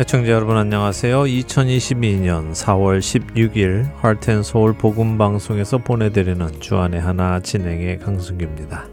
애청자 0.00 0.30
여러분 0.30 0.56
안녕하세요. 0.56 1.22
2022년 1.22 2.52
4월 2.52 3.00
16일 3.00 3.90
하트앤서울 3.96 4.74
복음방송에서 4.74 5.78
보내드리는 5.78 6.60
주안의 6.60 7.00
하나 7.00 7.40
진행의 7.40 7.98
강승규입니다. 7.98 8.86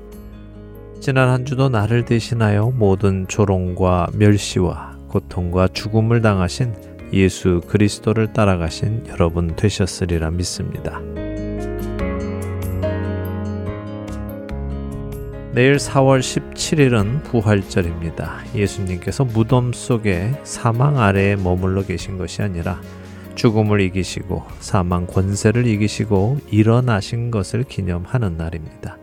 지난 0.99 1.29
한 1.29 1.45
주도 1.45 1.69
나를 1.69 2.05
대신하여 2.05 2.71
모든 2.73 3.27
조롱과 3.27 4.07
멸시와 4.15 4.97
고통과 5.07 5.67
죽음을 5.67 6.23
당하신 6.23 6.73
예수 7.13 7.61
그리스도를 7.67 8.33
따라가신 8.33 9.05
여러분 9.09 9.55
되셨으리라 9.55 10.31
믿습니다. 10.31 10.99
내일 15.55 15.77
4월 15.77 16.19
17일은 16.19 17.23
부활절입니다. 17.23 18.43
예수님께서 18.55 19.23
무덤 19.23 19.71
속에 19.71 20.33
사망 20.43 20.99
아래에 20.99 21.37
머물러 21.37 21.83
계신 21.83 22.17
것이 22.17 22.41
아니라 22.41 22.81
죽음을 23.35 23.79
이기시고 23.79 24.43
사망 24.59 25.07
권세를 25.07 25.65
이기시고 25.65 26.39
일어나신 26.51 27.31
것을 27.31 27.63
기념하는 27.63 28.35
날입니다. 28.35 28.97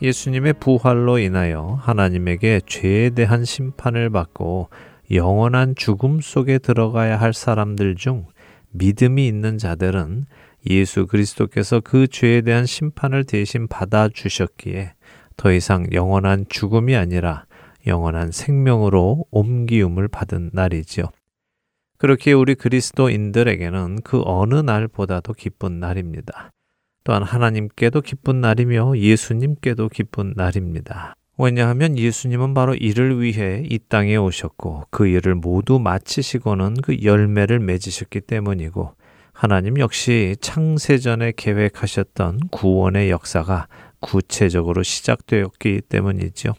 예수님의 0.00 0.52
부활로 0.60 1.18
인하여 1.18 1.80
하나님에게 1.82 2.60
죄에 2.64 3.10
대한 3.10 3.44
심판을 3.44 4.08
받고 4.10 4.68
영원한 5.10 5.74
죽음 5.74 6.20
속에 6.20 6.58
들어가야 6.58 7.18
할 7.18 7.34
사람들 7.34 7.96
중 7.96 8.26
믿음이 8.70 9.26
있는 9.26 9.58
자들은 9.58 10.26
예수 10.70 11.08
그리스도께서 11.08 11.80
그 11.80 12.06
죄에 12.06 12.42
대한 12.42 12.66
심판을 12.66 13.24
대신 13.24 13.66
받아 13.66 14.08
주셨기에 14.08 14.92
더 15.36 15.52
이상 15.52 15.86
영원한 15.92 16.46
죽음이 16.48 16.96
아니라 16.96 17.46
영원한 17.86 18.32
생명으로 18.32 19.26
옮기움을 19.30 20.08
받은 20.08 20.50
날이지요. 20.52 21.06
그렇게 21.98 22.32
우리 22.32 22.54
그리스도인들에게는 22.54 24.02
그 24.02 24.22
어느 24.24 24.54
날보다도 24.54 25.32
기쁜 25.34 25.80
날입니다. 25.80 26.50
또한 27.04 27.22
하나님께도 27.22 28.00
기쁜 28.00 28.40
날이며 28.40 28.98
예수님께도 28.98 29.88
기쁜 29.88 30.34
날입니다. 30.36 31.14
왜냐하면 31.38 31.98
예수님은 31.98 32.54
바로 32.54 32.74
이를 32.74 33.20
위해 33.22 33.62
이 33.68 33.78
땅에 33.78 34.16
오셨고 34.16 34.86
그 34.90 35.06
일을 35.06 35.34
모두 35.34 35.78
마치시고는 35.78 36.74
그 36.82 37.02
열매를 37.02 37.60
맺으셨기 37.60 38.22
때문이고 38.22 38.94
하나님 39.32 39.78
역시 39.78 40.34
창세전에 40.40 41.34
계획하셨던 41.36 42.48
구원의 42.50 43.10
역사가 43.10 43.68
구체적으로 44.00 44.82
시작되었기 44.82 45.82
때문이죠. 45.88 46.54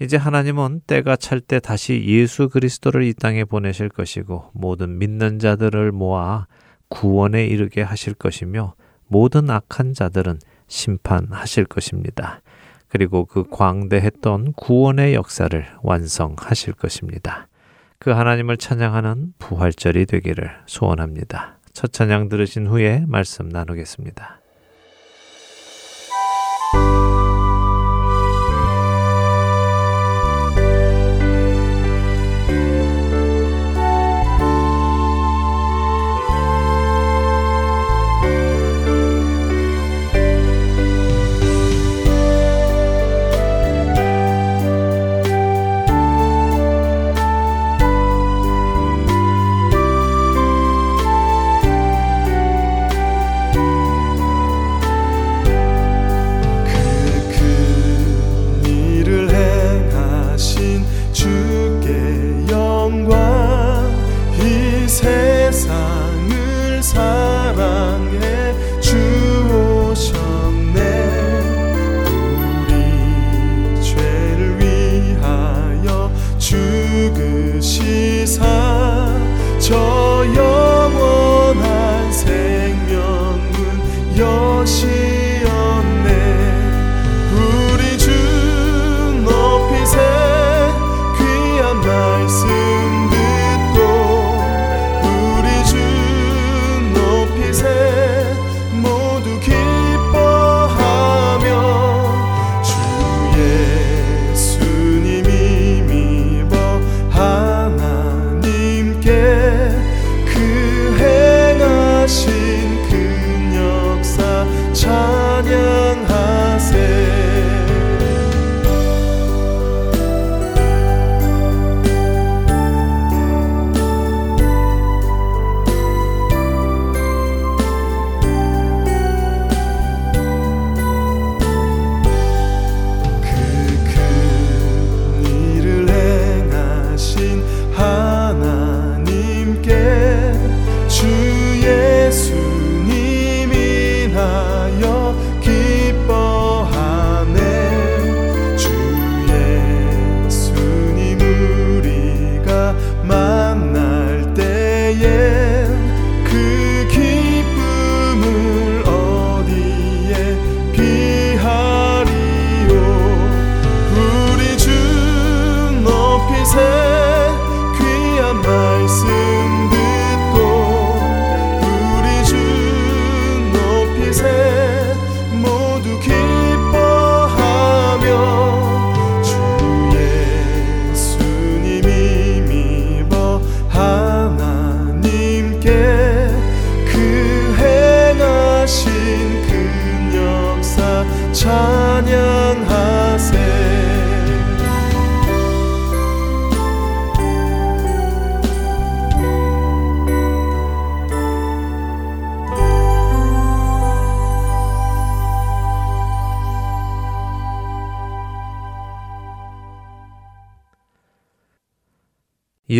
이제 0.00 0.16
하나님은 0.16 0.82
때가 0.86 1.16
찰 1.16 1.40
때 1.40 1.58
다시 1.58 2.04
예수 2.06 2.48
그리스도를 2.48 3.04
이 3.04 3.14
땅에 3.14 3.44
보내실 3.44 3.88
것이고 3.88 4.50
모든 4.52 4.98
믿는 4.98 5.38
자들을 5.38 5.92
모아 5.92 6.46
구원에 6.88 7.46
이르게 7.46 7.82
하실 7.82 8.14
것이며 8.14 8.74
모든 9.06 9.48
악한 9.48 9.94
자들은 9.94 10.38
심판하실 10.68 11.64
것입니다. 11.64 12.42
그리고 12.88 13.24
그 13.24 13.44
광대했던 13.50 14.52
구원의 14.52 15.14
역사를 15.14 15.66
완성하실 15.82 16.74
것입니다. 16.74 17.48
그 17.98 18.10
하나님을 18.10 18.56
찬양하는 18.56 19.34
부활절이 19.38 20.06
되기를 20.06 20.50
소원합니다. 20.66 21.58
첫 21.72 21.92
찬양 21.92 22.28
들으신 22.28 22.66
후에 22.66 23.04
말씀 23.06 23.48
나누겠습니다. 23.48 24.40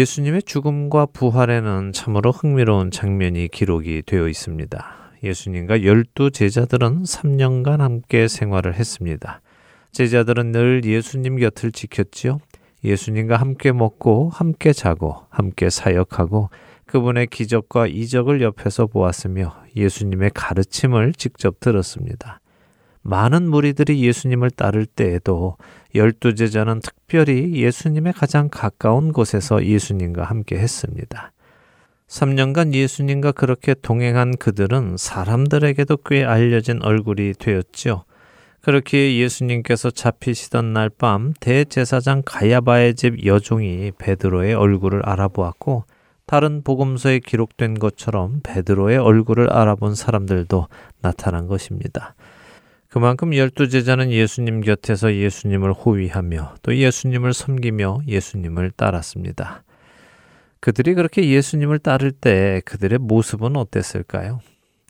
예수님의 0.06 0.44
죽음과 0.44 1.06
부활에는 1.06 1.91
참으로 1.93 2.31
흥미로운 2.31 2.93
장면이 2.93 3.49
기록이 3.49 4.05
되어 4.06 4.29
있습니다. 4.29 5.11
예수님과 5.25 5.82
열두 5.82 6.31
제자들은 6.31 7.03
3년간 7.03 7.79
함께 7.79 8.29
생활을 8.29 8.75
했습니다. 8.75 9.41
제자들은 9.91 10.53
늘 10.53 10.85
예수님 10.85 11.38
곁을 11.38 11.73
지켰지요. 11.73 12.38
예수님과 12.85 13.35
함께 13.35 13.73
먹고, 13.73 14.31
함께 14.32 14.73
자고, 14.73 15.25
함께 15.29 15.70
사역하고, 15.70 16.50
그분의 16.87 17.26
기적과 17.26 17.88
이적을 17.88 18.43
옆에서 18.43 18.87
보았으며 18.87 19.56
예수님의 19.75 20.31
가르침을 20.35 21.14
직접 21.14 21.58
들었습니다. 21.58 22.41
많은 23.03 23.49
무리들이 23.49 24.05
예수님을 24.05 24.50
따를 24.50 24.87
때에도 24.87 25.56
열두 25.96 26.34
제자는 26.34 26.81
특별히 26.81 27.54
예수님의 27.54 28.12
가장 28.12 28.48
가까운 28.48 29.12
곳에서 29.12 29.64
예수님과 29.64 30.25
함께 30.25 30.56
했습니다. 30.58 31.32
3년간 32.08 32.72
예수님과 32.72 33.32
그렇게 33.32 33.75
동행한 33.75 34.37
그들은 34.37 34.96
사람들에게도 34.96 35.98
꽤 36.06 36.25
알려진 36.25 36.82
얼굴이 36.82 37.32
되었지요. 37.38 38.04
그렇게 38.60 39.16
예수님께서 39.19 39.90
잡히시던 39.90 40.72
날 40.72 40.90
밤 40.90 41.34
대제사장 41.40 42.22
가야바의 42.25 42.94
집 42.94 43.25
여종이 43.25 43.93
베드로의 43.96 44.54
얼굴을 44.54 45.08
알아보았고 45.08 45.84
다른 46.26 46.62
복음서에 46.62 47.20
기록된 47.20 47.78
것처럼 47.78 48.40
베드로의 48.43 48.98
얼굴을 48.98 49.52
알아본 49.52 49.94
사람들도 49.94 50.66
나타난 51.00 51.46
것입니다. 51.46 52.16
그만큼 52.88 53.34
열두 53.34 53.68
제자는 53.68 54.10
예수님 54.10 54.60
곁에서 54.60 55.14
예수님을 55.14 55.72
호위하며 55.72 56.54
또 56.62 56.76
예수님을 56.76 57.32
섬기며 57.32 58.00
예수님을 58.06 58.70
따랐습니다. 58.70 59.64
그들이 60.60 60.94
그렇게 60.94 61.28
예수님을 61.28 61.78
따를 61.78 62.12
때 62.12 62.62
그들의 62.64 62.98
모습은 62.98 63.56
어땠을까요? 63.56 64.40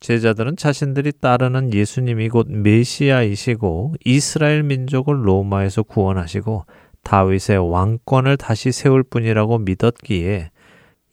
제자들은 0.01 0.57
자신들이 0.57 1.13
따르는 1.21 1.73
예수님이 1.73 2.29
곧 2.29 2.49
메시아이시고 2.51 3.95
이스라엘 4.05 4.63
민족을 4.63 5.27
로마에서 5.27 5.83
구원하시고 5.83 6.67
다윗의 7.03 7.71
왕권을 7.71 8.37
다시 8.37 8.73
세울 8.73 9.03
뿐이라고 9.03 9.59
믿었기에 9.59 10.51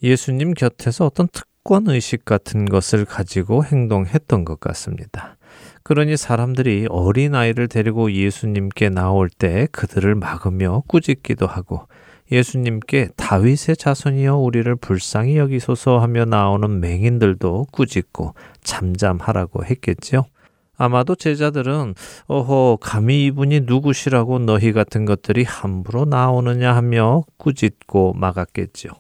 예수님 0.02 0.54
곁에서 0.54 1.06
어떤 1.06 1.28
특권 1.30 1.88
의식 1.88 2.26
같은 2.26 2.66
것을 2.66 3.06
가지고 3.06 3.64
행동했던 3.64 4.44
것 4.44 4.60
같습니다. 4.60 5.38
그러니 5.84 6.16
사람들이 6.16 6.88
어린아이를 6.90 7.68
데리고 7.68 8.12
예수님께 8.12 8.90
나올 8.90 9.30
때 9.30 9.68
그들을 9.72 10.16
막으며 10.16 10.84
꾸짖기도 10.88 11.46
하고 11.46 11.88
예수님께 12.32 13.10
다윗의 13.18 13.76
자손이여 13.78 14.38
우리를 14.38 14.74
불쌍히 14.78 15.38
여기소서 15.38 16.00
하며 16.00 16.24
나오는 16.24 16.80
맹인들도 16.80 17.68
꾸짖고 17.72 18.34
잠잠하라고 18.64 19.66
했겠지요. 19.66 20.26
아마도 20.78 21.16
제자들은 21.16 21.94
어허 22.28 22.78
감히 22.82 23.26
이분이 23.26 23.62
누구시라고 23.62 24.40
너희 24.40 24.72
같은 24.72 25.06
것들이 25.06 25.44
함부로 25.44 26.06
나오느냐 26.06 26.76
하며 26.76 27.24
꾸짖고 27.38 28.14
막았겠지요. 28.14 28.92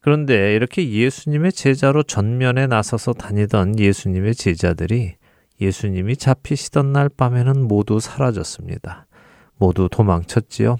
그런데 0.00 0.54
이렇게 0.54 0.88
예수님의 0.88 1.52
제자로 1.52 2.02
전면에 2.02 2.66
나서서 2.66 3.14
다니던 3.14 3.78
예수님의 3.78 4.34
제자들이 4.34 5.14
예수님이 5.60 6.16
잡히시던 6.16 6.92
날 6.92 7.08
밤에는 7.08 7.66
모두 7.66 8.00
사라졌습니다. 8.00 9.06
모두 9.56 9.88
도망쳤지요. 9.90 10.76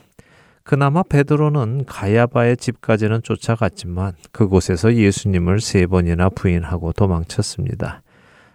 그나마 0.65 1.03
베드로는 1.03 1.85
가야바의 1.85 2.57
집까지는 2.57 3.23
쫓아갔지만 3.23 4.15
그곳에서 4.33 4.95
예수님을 4.95 5.61
세 5.61 5.87
번이나 5.87 6.31
부인하고 6.31 6.93
도망쳤습니다. 6.93 8.03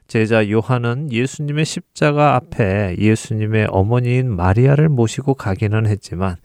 제자 0.08 0.50
요한은 0.50 1.12
예수님의 1.12 1.66
십자가 1.66 2.36
앞에 2.36 2.96
예수님의 2.98 3.68
어머니인 3.70 4.36
마리아를 4.36 4.90
모시고 4.90 5.36
가기는 5.36 5.86
했지만 5.86 6.38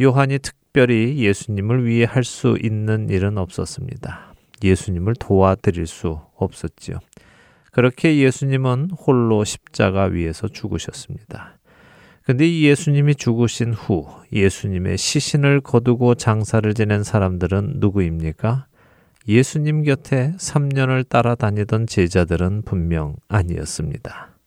요한이 0.00 0.38
특별히 0.38 1.18
예수님을 1.18 1.84
위해 1.84 2.06
할 2.06 2.24
수 2.24 2.56
있는 2.62 3.10
일은 3.10 3.36
없었습니다. 3.36 4.32
예수님을 4.64 5.14
도와드릴 5.20 5.86
수 5.86 6.18
없었지요. 6.36 6.98
그렇게 7.72 8.18
예수님은 8.18 8.90
홀로 8.90 9.44
십자가 9.44 10.04
위에서 10.04 10.48
죽으셨습니다. 10.48 11.58
근데 12.24 12.46
이 12.46 12.64
예수님이 12.66 13.14
죽으신 13.14 13.72
후 13.72 14.06
예수님의 14.32 14.98
시신을 14.98 15.62
거두고 15.62 16.14
장사를 16.14 16.74
지낸 16.74 17.02
사람들은 17.02 17.74
누구입니까? 17.76 18.66
예수님 19.26 19.82
곁에 19.82 20.32
3년을 20.38 21.08
따라다니던 21.08 21.86
제자들은 21.86 22.62
분명 22.62 23.16
아니었습니다. 23.28 24.37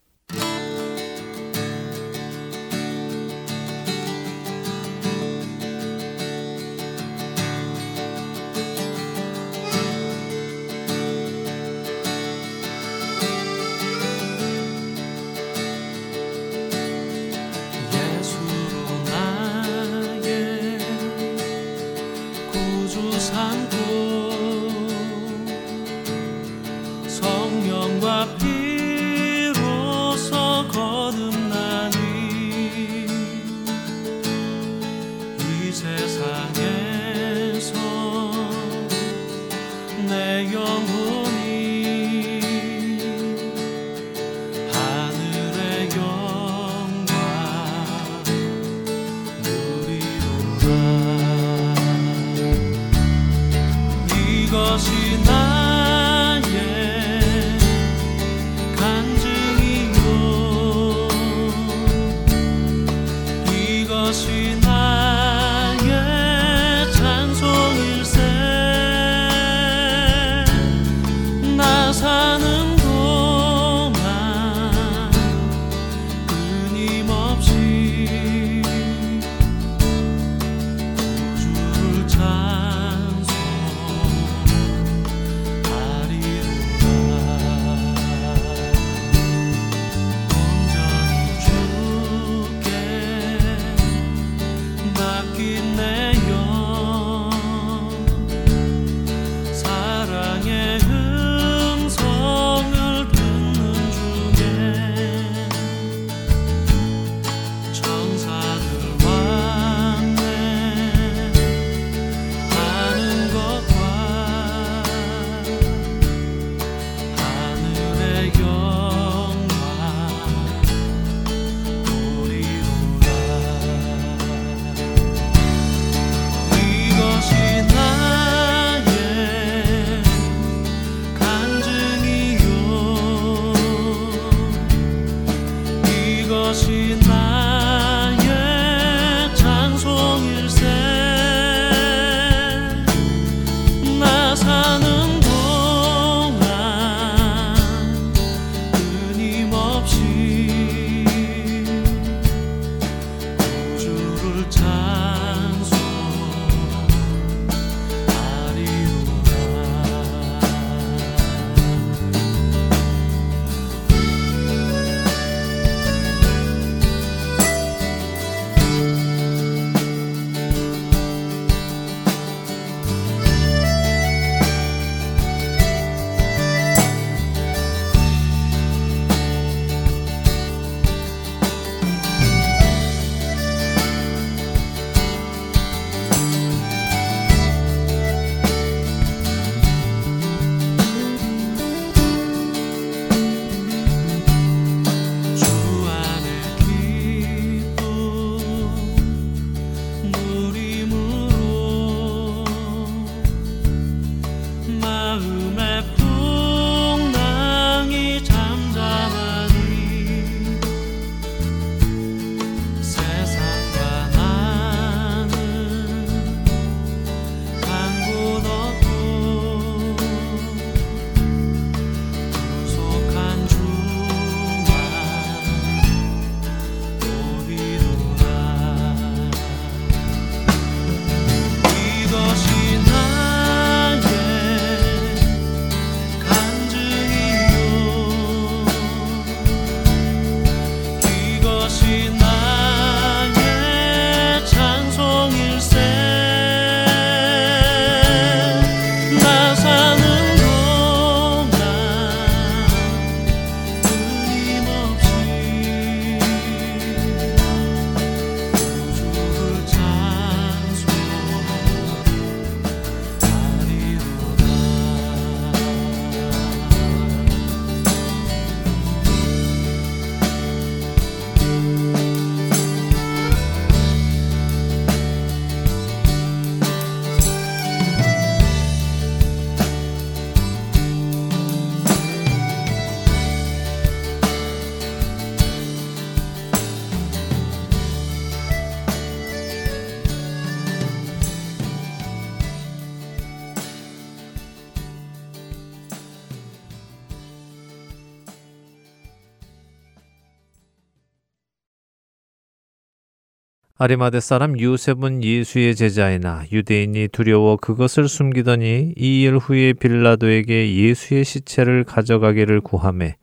아리마데 303.81 304.19
사람 304.19 304.59
요셉은 304.59 305.23
예수의 305.23 305.75
제자이나 305.75 306.43
유대인이 306.51 307.07
두려워 307.07 307.57
그것을 307.57 308.07
숨기더니 308.07 308.93
이 308.95 309.23
일 309.23 309.37
후에 309.37 309.73
빌라도에게 309.73 310.75
예수의 310.75 311.25
시체를 311.25 311.83
가져가기를 311.85 312.61
구함에 312.61 313.15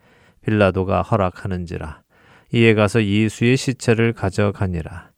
빌라도가 0.45 1.03
허락하는지라. 1.03 2.01
이에 2.53 2.75
가서 2.75 3.05
예수의 3.05 3.57
시체를 3.57 4.13
가져가니라. 4.13 5.11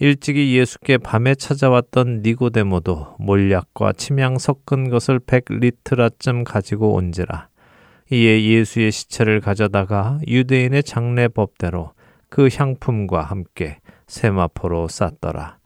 일찍이 0.00 0.56
예수께 0.58 0.98
밤에 0.98 1.36
찾아왔던 1.36 2.22
니고데모도 2.24 3.18
몰약과 3.20 3.92
침향 3.92 4.36
섞은 4.36 4.90
것을 4.90 5.20
백 5.20 5.44
리트라쯤 5.48 6.42
가지고 6.42 6.94
온지라. 6.94 7.46
이에 8.10 8.42
예수의 8.42 8.90
시체를 8.90 9.42
가져다가 9.42 10.18
유대인의 10.26 10.82
장례 10.82 11.28
법대로 11.28 11.92
그 12.28 12.48
향품과 12.52 13.22
함께 13.22 13.78
세마포로 14.08 14.88
쌌더라. 14.88 15.58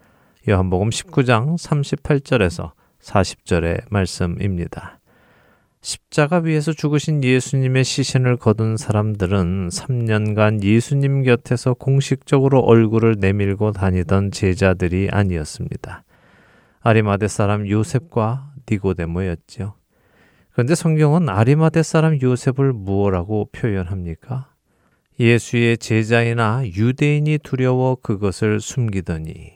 요한복음 0.49 0.90
19장 0.90 1.56
38절에서 1.56 2.72
40절의 3.00 3.84
말씀입니다. 3.88 4.99
십자가 5.80 6.38
위에서 6.38 6.72
죽으신 6.72 7.25
예수님의 7.25 7.82
시신을 7.82 8.37
거둔 8.37 8.76
사람들은 8.76 9.68
3년간 9.68 10.62
예수님 10.62 11.22
곁에서 11.22 11.75
공식적으로 11.75 12.61
얼굴을 12.61 13.16
내밀고 13.18 13.72
다니던 13.72 14.30
제자들이 14.30 15.08
아니었습니다. 15.11 16.04
아리마데 16.80 17.26
사람 17.28 17.68
요셉과 17.68 18.52
니고데모였죠. 18.70 19.75
그런데 20.52 20.75
성경은 20.75 21.28
아리마데 21.28 21.82
사람 21.82 22.20
요셉을 22.20 22.72
무엇라고 22.72 23.49
표현합니까? 23.52 24.51
예수의 25.23 25.79
제자이나 25.79 26.64
유대인이 26.67 27.38
두려워 27.45 27.95
그것을 27.95 28.59
숨기더니 28.59 29.52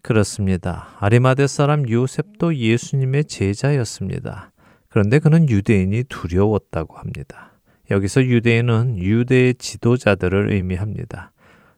그렇습니다. 0.00 0.88
아리마데 0.98 1.48
사람 1.48 1.86
요셉도 1.86 2.56
예수님의 2.56 3.26
제자였습니다. 3.26 4.52
그런데 4.88 5.18
그는 5.18 5.50
유대인이 5.50 6.04
두려웠다고 6.04 6.96
합니다. 6.96 7.52
여기서 7.90 8.24
유대인은 8.24 8.96
유대의 8.98 9.56
지도자들을 9.56 10.50
의미합니다. 10.50 11.32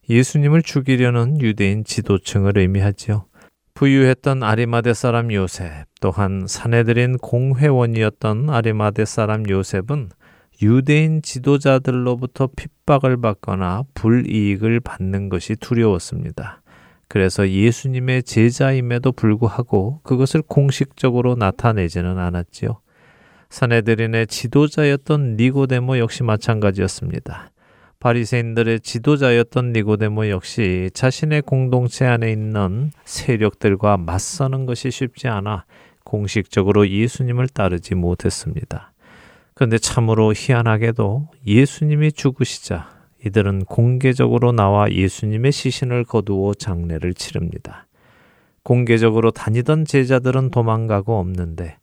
예수님을 0.09 0.63
죽이려는 0.63 1.41
유대인 1.41 1.83
지도층을 1.83 2.57
의미하지요. 2.57 3.27
부유했던 3.75 4.45
아리마데 4.45 4.95
사람 4.95 5.33
요셉, 5.33 5.87
또한 6.01 6.47
사내들인 6.47 7.19
공회원이었던 7.19 8.49
아리마데 8.49 9.07
사람 9.07 9.49
요셉은 9.49 10.11
유대인 10.61 11.23
지도자들로부터 11.23 12.51
핍박을 12.57 13.21
받거나 13.21 13.85
불이익을 13.95 14.81
받는 14.81 15.29
것이 15.29 15.57
두려웠습니다. 15.57 16.63
그래서 17.09 17.49
예수님의 17.49 18.23
제자임에도 18.23 19.13
불구하고 19.13 20.01
그것을 20.03 20.43
공식적으로 20.43 21.35
나타내지는 21.35 22.19
않았지요. 22.19 22.81
사내들인의 23.51 24.29
지도자였던 24.29 25.37
니고데모 25.37 25.99
역시 25.99 26.23
마찬가지였습니다. 26.23 27.51
바리새인들의 28.01 28.81
지도자였던 28.81 29.73
니고데모 29.75 30.29
역시 30.31 30.91
자신의 30.95 31.43
공동체 31.43 32.07
안에 32.07 32.33
있는 32.33 32.91
세력들과 33.05 33.99
맞서는 33.99 34.67
것이 34.67 34.91
쉽지 34.91 35.29
않아 35.29 35.67
공식적으로 36.05 36.89
예수님을 36.89 37.49
따르지 37.49 37.95
못했습니다. 37.95 38.92
그런데 39.55 39.79
참으로 39.79 40.33
희한하게도 40.35 41.29
예수님이 41.47 42.13
죽으시자 42.13 42.89
이들은 43.25 43.67
공개적으로 43.67 44.53
나와 44.53 44.91
예수님의 44.91 45.53
시신을 45.53 46.05
거두어 46.05 46.55
장례를 46.55 47.15
치릅니다. 47.15 47.87
공개적으로 48.63 49.31
다니던 49.31 49.85
제자들은 49.85 50.51
도망가고 50.51 51.19
없는데 51.19 51.77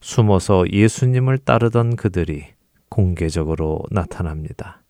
숨어서 0.00 0.70
예수님을 0.70 1.38
따르던 1.38 1.96
그들이 1.96 2.44
공개적으로 2.88 3.80
나타납니다. 3.90 4.82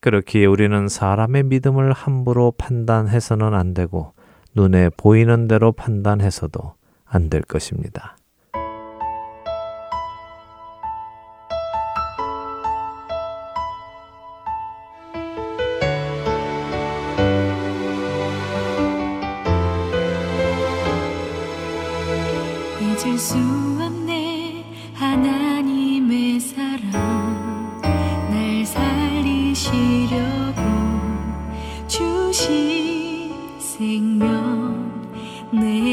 그렇기에 0.00 0.44
우리는 0.46 0.88
사람의 0.88 1.44
믿음을 1.44 1.92
함부로 1.92 2.52
판단해서는 2.56 3.54
안 3.54 3.74
되고 3.74 4.12
눈에 4.54 4.90
보이는 4.96 5.48
대로 5.48 5.72
판단해서도 5.72 6.74
안 7.04 7.30
될 7.30 7.42
것입니다. 7.42 8.13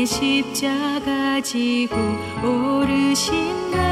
십자가 0.05 1.39
지고 1.41 1.95
오르신 2.43 3.71
갈 3.71 3.90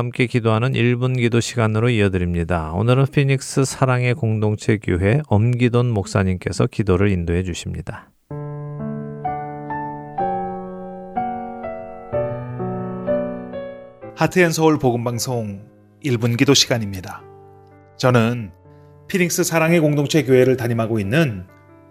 함께 0.00 0.26
기도하는 0.26 0.72
1분 0.72 1.18
기도 1.18 1.40
시간으로 1.40 1.90
이어드립니다. 1.90 2.72
오늘은 2.72 3.04
피닉스 3.12 3.66
사랑의 3.66 4.14
공동체 4.14 4.78
교회 4.78 5.20
엄기돈 5.26 5.90
목사님께서 5.90 6.66
기도를 6.68 7.10
인도해 7.10 7.42
주십니다. 7.42 8.10
하트앤 14.16 14.52
서울 14.52 14.78
복음 14.78 15.04
방송 15.04 15.68
1분 16.02 16.38
기도 16.38 16.54
시간입니다. 16.54 17.22
저는 17.98 18.52
피닉스 19.08 19.44
사랑의 19.44 19.80
공동체 19.80 20.24
교회를 20.24 20.56
담임하고 20.56 20.98
있는 20.98 21.44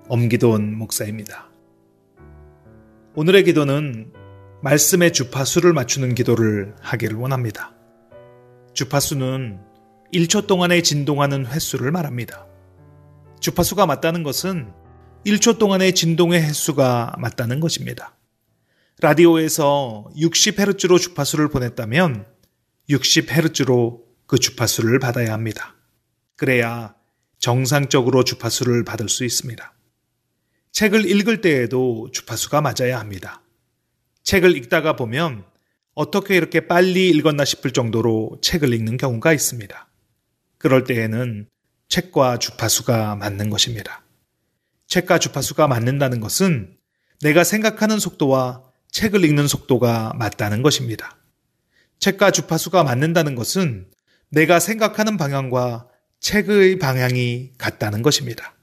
엄기돈 0.08 0.76
목사입니다. 0.76 1.52
오늘의 3.14 3.44
기도는 3.44 4.14
말씀의 4.64 5.14
주파수를 5.14 5.74
맞추는 5.74 6.16
기도를 6.16 6.74
하기를 6.82 7.16
원합니다. 7.16 7.79
주파수는 8.80 9.60
1초 10.14 10.48
동안에 10.48 10.82
진동하는 10.84 11.46
횟수를 11.46 11.92
말합니다. 11.92 12.48
주파수가 13.42 13.86
맞다는 13.86 14.24
것은 14.24 14.72
1초 15.26 15.58
동안의 15.58 15.94
진동의 15.94 16.42
횟수가 16.42 17.18
맞다는 17.20 17.60
것입니다. 17.60 18.16
라디오에서 19.02 20.10
60Hz로 20.16 20.98
주파수를 20.98 21.50
보냈다면 21.50 22.26
60Hz로 22.90 24.02
그 24.26 24.38
주파수를 24.38 25.00
받아야 25.00 25.34
합니다. 25.34 25.76
그래야 26.38 26.96
정상적으로 27.38 28.24
주파수를 28.24 28.86
받을 28.86 29.10
수 29.10 29.26
있습니다. 29.26 29.74
책을 30.72 31.06
읽을 31.06 31.42
때에도 31.42 32.08
주파수가 32.14 32.62
맞아야 32.62 32.98
합니다. 32.98 33.42
책을 34.24 34.56
읽다가 34.56 34.96
보면 34.96 35.49
어떻게 36.00 36.38
이렇게 36.38 36.62
빨리 36.62 37.10
읽었나 37.10 37.44
싶을 37.44 37.72
정도로 37.72 38.38
책을 38.42 38.74
읽는 38.74 38.96
경우가 38.96 39.34
있습니다. 39.34 39.90
그럴 40.58 40.86
때에는 40.86 41.50
책과 41.90 42.40
주파수가 42.40 43.18
맞는 43.18 43.50
것입니다. 43.50 44.02
책과 44.88 45.20
주파수가 45.20 45.68
맞는다는 45.68 46.22
것은 46.22 46.78
내가 47.22 47.44
생각하는 47.44 48.00
속도와 48.00 48.64
책을 48.92 49.26
읽는 49.26 49.50
속도가 49.50 50.14
맞다는 50.18 50.62
것입니다. 50.62 51.18
책과 52.00 52.32
주파수가 52.32 52.82
맞는다는 52.86 53.36
것은 53.36 53.90
내가 54.30 54.62
생각하는 54.62 55.18
방향과 55.18 55.90
책의 56.22 56.80
방향이 56.80 57.52
같다는 57.58 58.04
것입니다. 58.04 58.56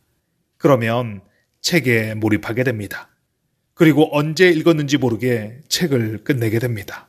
그러면 0.56 1.20
책에 1.60 2.14
몰입하게 2.14 2.64
됩니다. 2.64 3.10
그리고 3.74 4.08
언제 4.16 4.48
읽었는지 4.48 4.96
모르게 4.96 5.60
책을 5.68 6.24
끝내게 6.24 6.60
됩니다. 6.60 7.08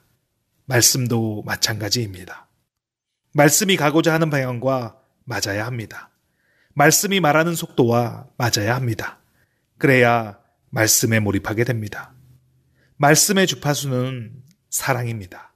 말씀도 0.68 1.44
마찬가지입니다. 1.46 2.48
말씀이 3.34 3.76
가고자 3.78 4.14
하는 4.14 4.30
방향과 4.30 5.00
맞아야 5.24 5.66
합니다. 5.66 6.12
말씀이 6.74 7.20
말하는 7.20 7.56
속도와 7.56 8.28
맞아야 8.38 8.76
합니다. 8.76 9.20
그래야 9.78 10.40
말씀에 10.70 11.20
몰입하게 11.20 11.64
됩니다. 11.64 12.14
말씀의 12.98 13.48
주파수는 13.48 14.44
사랑입니다. 14.70 15.54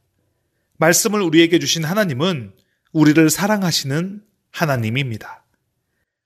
말씀을 0.77 1.21
우리에게 1.21 1.59
주신 1.59 1.83
하나님은 1.83 2.53
우리를 2.93 3.29
사랑하시는 3.29 4.23
하나님입니다. 4.51 5.43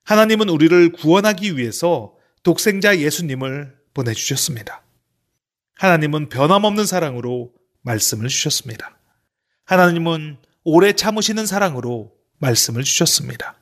하나님은 0.04 0.50
우리를 0.50 0.92
구원하기 0.92 1.58
위해서 1.58 2.16
독생자 2.44 3.00
예수님을 3.00 3.76
보내주셨습니다. 3.94 4.84
하나님은 5.76 6.30
변함없는 6.30 6.86
사랑으로 6.86 7.52
말씀을 7.86 8.28
주셨습니다. 8.28 8.98
하나님은 9.66 10.38
오래 10.64 10.94
참으시는 10.94 11.46
사랑으로 11.46 12.12
말씀을 12.40 12.84
주셨습니다. 12.84 13.56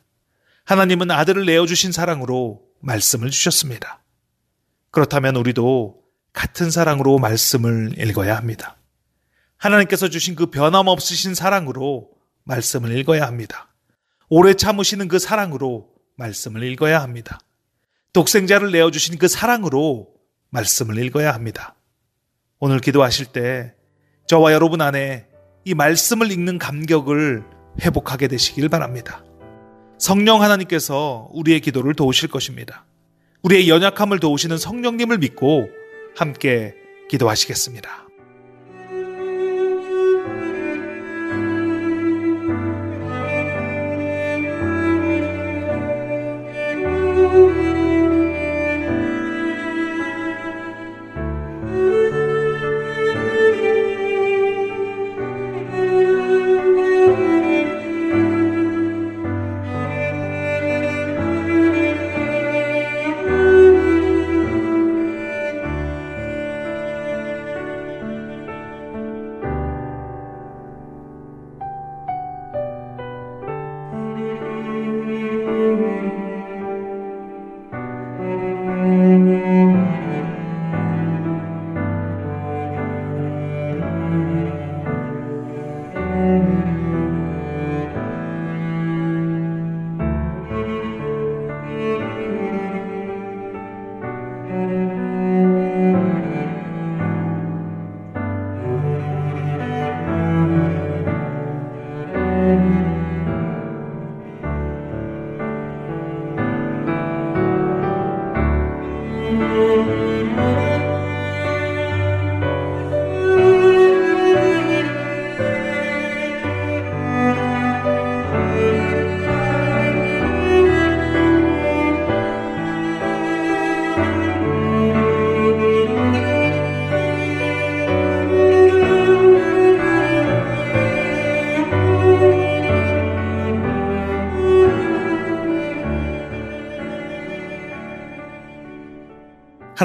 하나님은 0.64 1.12
아들을 1.12 1.46
내어주신 1.46 1.92
사랑으로 1.92 2.64
말씀을 2.80 3.30
주셨습니다. 3.30 4.02
그렇다면 4.92 5.36
우리도 5.36 6.02
같은 6.32 6.72
사랑으로 6.72 7.20
말씀을 7.20 7.96
읽어야 7.98 8.38
합니다. 8.38 8.78
하나님께서 9.58 10.10
주신 10.10 10.36
그 10.36 10.48
변함없으신 10.48 11.36
사랑으로 11.36 12.10
말씀을 12.44 12.98
읽어야 12.98 13.28
합니다. 13.28 13.74
오래 14.30 14.54
참으시는 14.54 15.08
그 15.10 15.20
사랑으로 15.20 15.90
말씀을 16.16 16.64
읽어야 16.64 17.02
합니다. 17.02 17.40
독생자를 18.14 18.72
내어주신 18.72 19.18
그 19.18 19.28
사랑으로 19.28 20.14
말씀을 20.50 21.04
읽어야 21.04 21.34
합니다. 21.34 21.76
오늘 22.60 22.80
기도하실 22.80 23.28
때 23.28 23.76
저와 24.28 24.54
여러분 24.54 24.82
안에 24.82 25.28
이 25.66 25.74
말씀을 25.74 26.32
읽는 26.32 26.58
감격을 26.58 27.44
회복하게 27.82 28.28
되시길 28.28 28.70
바랍니다. 28.70 29.24
성령 29.98 30.42
하나님께서 30.42 31.30
우리의 31.34 31.60
기도를 31.62 31.94
도우실 31.94 32.30
것입니다. 32.30 32.86
우리의 33.44 33.70
연약함을 33.70 34.20
도우시는 34.20 34.58
성령님을 34.58 35.18
믿고 35.18 35.70
함께 36.16 36.76
기도하시겠습니다. 37.10 38.03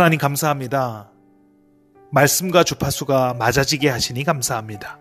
하나님 0.08 0.20
감사합니다. 0.20 1.10
말씀과 2.12 2.64
주파수가 2.64 3.34
맞아지게 3.34 3.90
하시니 3.90 4.24
감사합니다. 4.24 4.98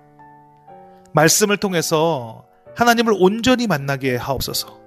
말씀을 1.14 1.56
통해서 1.56 2.46
하나님을 2.76 3.16
온전히 3.18 3.68
만나게 3.68 4.18
하옵소서. 4.18 4.82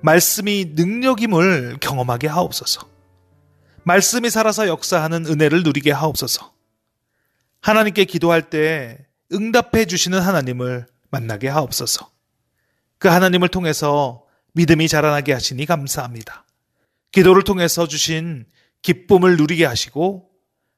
말씀이 0.00 0.72
능력임을 0.74 1.76
경험하게 1.80 2.26
하옵소서. 2.26 2.88
말씀이 3.84 4.28
살아서 4.30 4.66
역사하는 4.66 5.24
은혜를 5.26 5.62
누리게 5.62 5.92
하옵소서. 5.92 6.52
하나님께 7.60 8.06
기도할 8.06 8.50
때 8.50 8.98
응답해 9.32 9.84
주시는 9.84 10.18
하나님을 10.18 10.88
만나게 11.12 11.46
하옵소서. 11.46 12.10
그 12.98 13.06
하나님을 13.06 13.46
통해서 13.46 14.24
믿음이 14.54 14.88
자라나게 14.88 15.32
하시니 15.32 15.66
감사합니다. 15.66 16.46
기도를 17.12 17.44
통해서 17.44 17.86
주신 17.86 18.44
기쁨을 18.82 19.36
누리게 19.36 19.64
하시고 19.64 20.28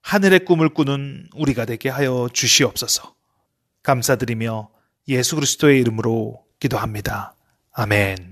하늘의 0.02 0.44
꿈을 0.44 0.68
꾸는 0.68 1.28
우리가 1.34 1.64
되게 1.64 1.88
하여 1.88 2.28
주시옵소서. 2.32 3.14
감사드리며 3.82 4.70
예수 5.08 5.36
그리스도의 5.36 5.80
이름으로 5.80 6.44
기도합니다. 6.60 7.34
아멘. 7.72 8.31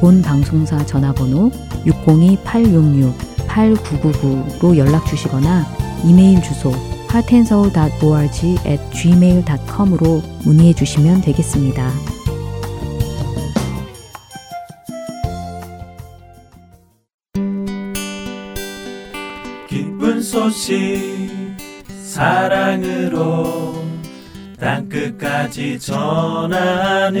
본 0.00 0.20
방송사 0.22 0.84
전화번호 0.86 1.50
602-866-8999로 1.84 4.78
연락 4.78 5.04
주시거나 5.04 5.66
이메일 6.06 6.40
주소 6.40 6.72
at 8.66 8.82
gmail.com으로 8.92 10.22
문의해 10.44 10.72
주시면 10.72 11.20
되겠습니다. 11.20 11.90
기쁜 19.68 20.22
소식 20.22 21.28
사랑으로 22.04 23.74
땅끝까지 24.58 25.78
전하는 25.78 27.20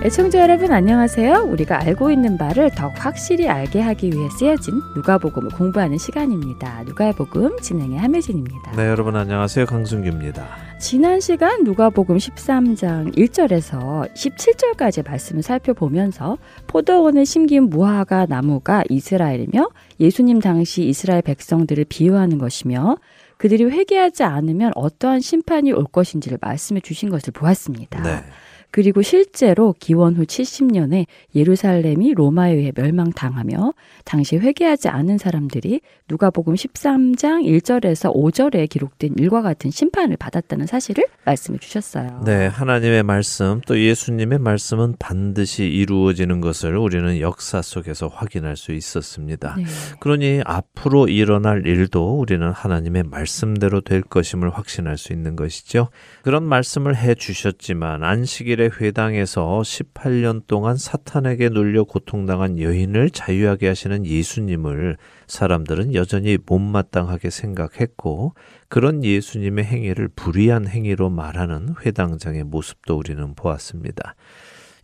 애청자 0.00 0.40
여러분 0.40 0.70
안녕하세요. 0.70 1.48
우리가 1.50 1.80
알고 1.80 2.12
있는 2.12 2.38
바를 2.38 2.70
더 2.70 2.86
확실히 2.86 3.48
알게 3.48 3.80
하기 3.80 4.12
위해 4.12 4.28
쓰여진 4.30 4.80
누가복음을 4.94 5.50
공부하는 5.50 5.98
시간입니다. 5.98 6.84
누가복음 6.84 7.58
진행의 7.58 7.98
함혜진입니다. 7.98 8.76
네, 8.76 8.86
여러분 8.86 9.16
안녕하세요. 9.16 9.66
강순규입니다. 9.66 10.46
지난 10.78 11.18
시간 11.18 11.64
누가복음 11.64 12.16
13장 12.16 13.16
1절에서 13.16 14.14
17절까지 14.14 15.04
말씀을 15.04 15.42
살펴보면서 15.42 16.38
포도원을 16.68 17.26
심긴 17.26 17.64
무화과 17.64 18.26
나무가 18.26 18.84
이스라엘이며 18.88 19.68
예수님 19.98 20.38
당시 20.38 20.84
이스라엘 20.84 21.22
백성들을 21.22 21.86
비유하는 21.88 22.38
것이며 22.38 22.98
그들이 23.36 23.64
회개하지 23.64 24.22
않으면 24.22 24.70
어떠한 24.76 25.20
심판이 25.20 25.72
올 25.72 25.84
것인지를 25.86 26.38
말씀해 26.40 26.82
주신 26.82 27.10
것을 27.10 27.32
보았습니다. 27.32 28.00
네. 28.02 28.22
그리고 28.70 29.02
실제로 29.02 29.74
기원 29.78 30.14
후 30.16 30.24
70년에 30.24 31.06
예루살렘이 31.34 32.14
로마에 32.14 32.52
의해 32.52 32.72
멸망당하며 32.74 33.72
당시 34.04 34.36
회개하지 34.36 34.88
않은 34.88 35.18
사람들이 35.18 35.80
누가복음 36.08 36.54
13장 36.54 37.44
1절에서 37.44 38.14
5절에 38.14 38.68
기록된 38.68 39.14
일과 39.18 39.42
같은 39.42 39.70
심판을 39.70 40.16
받았다는 40.16 40.66
사실을 40.66 41.04
말씀해 41.24 41.58
주셨어요. 41.58 42.22
네, 42.24 42.46
하나님의 42.46 43.02
말씀 43.02 43.60
또 43.66 43.78
예수님의 43.78 44.38
말씀은 44.38 44.96
반드시 44.98 45.64
이루어지는 45.64 46.40
것을 46.40 46.76
우리는 46.76 47.20
역사 47.20 47.62
속에서 47.62 48.08
확인할 48.08 48.56
수 48.56 48.72
있었습니다. 48.72 49.56
네. 49.56 49.64
그러니 50.00 50.42
앞으로 50.44 51.08
일어날 51.08 51.66
일도 51.66 52.18
우리는 52.18 52.50
하나님의 52.50 53.04
말씀대로 53.04 53.80
될 53.80 54.02
것임을 54.02 54.50
확신할 54.50 54.96
수 54.96 55.12
있는 55.12 55.36
것이죠. 55.36 55.88
그런 56.22 56.44
말씀을 56.44 56.96
해 56.96 57.14
주셨지만 57.14 58.02
안식일 58.02 58.57
의 58.60 58.70
회당에서 58.80 59.60
18년 59.62 60.46
동안 60.46 60.76
사탄에게 60.76 61.48
눌려 61.48 61.84
고통당한 61.84 62.58
여인을 62.58 63.10
자유하게 63.10 63.68
하시는 63.68 64.04
예수님을 64.04 64.96
사람들은 65.26 65.94
여전히 65.94 66.38
못마땅하게 66.44 67.30
생각했고 67.30 68.34
그런 68.68 69.04
예수님의 69.04 69.64
행위를 69.64 70.08
불의한 70.08 70.66
행위로 70.66 71.10
말하는 71.10 71.74
회당장의 71.84 72.44
모습도 72.44 72.96
우리는 72.96 73.34
보았습니다. 73.34 74.14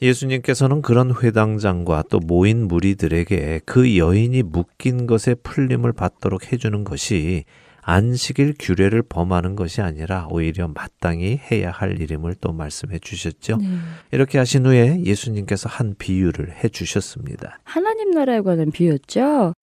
예수님께서는 0.03 0.83
그런 0.83 1.15
회당장과 1.15 2.05
또 2.11 2.21
모인 2.21 2.69
무리들에게 2.69 3.61
그 3.65 3.97
여인이 3.97 4.43
묶인 4.43 5.07
것에 5.07 5.35
풀림을 5.35 5.93
받도록 5.93 6.53
해주는 6.53 6.85
것이 6.85 7.45
안식일 7.87 8.55
규례를 8.59 9.03
범하는 9.03 9.57
것이 9.57 9.83
아니라 9.83 10.27
오히려 10.31 10.69
마땅히 10.69 11.39
해야 11.51 11.71
할 11.71 12.01
일임을 12.01 12.35
또 12.41 12.53
말씀해 12.53 12.99
주셨죠. 12.99 13.59
네. 13.59 13.67
이렇게 14.11 14.39
하신 14.39 14.67
후에 14.67 15.03
예수님께서 15.05 15.69
한 15.69 15.95
비유를 15.99 16.53
해 16.65 16.69
주셨습니다. 16.69 17.59
하나님 17.65 18.11
나라에 18.11 18.41
관한 18.41 18.71
비유였죠. 18.71 19.55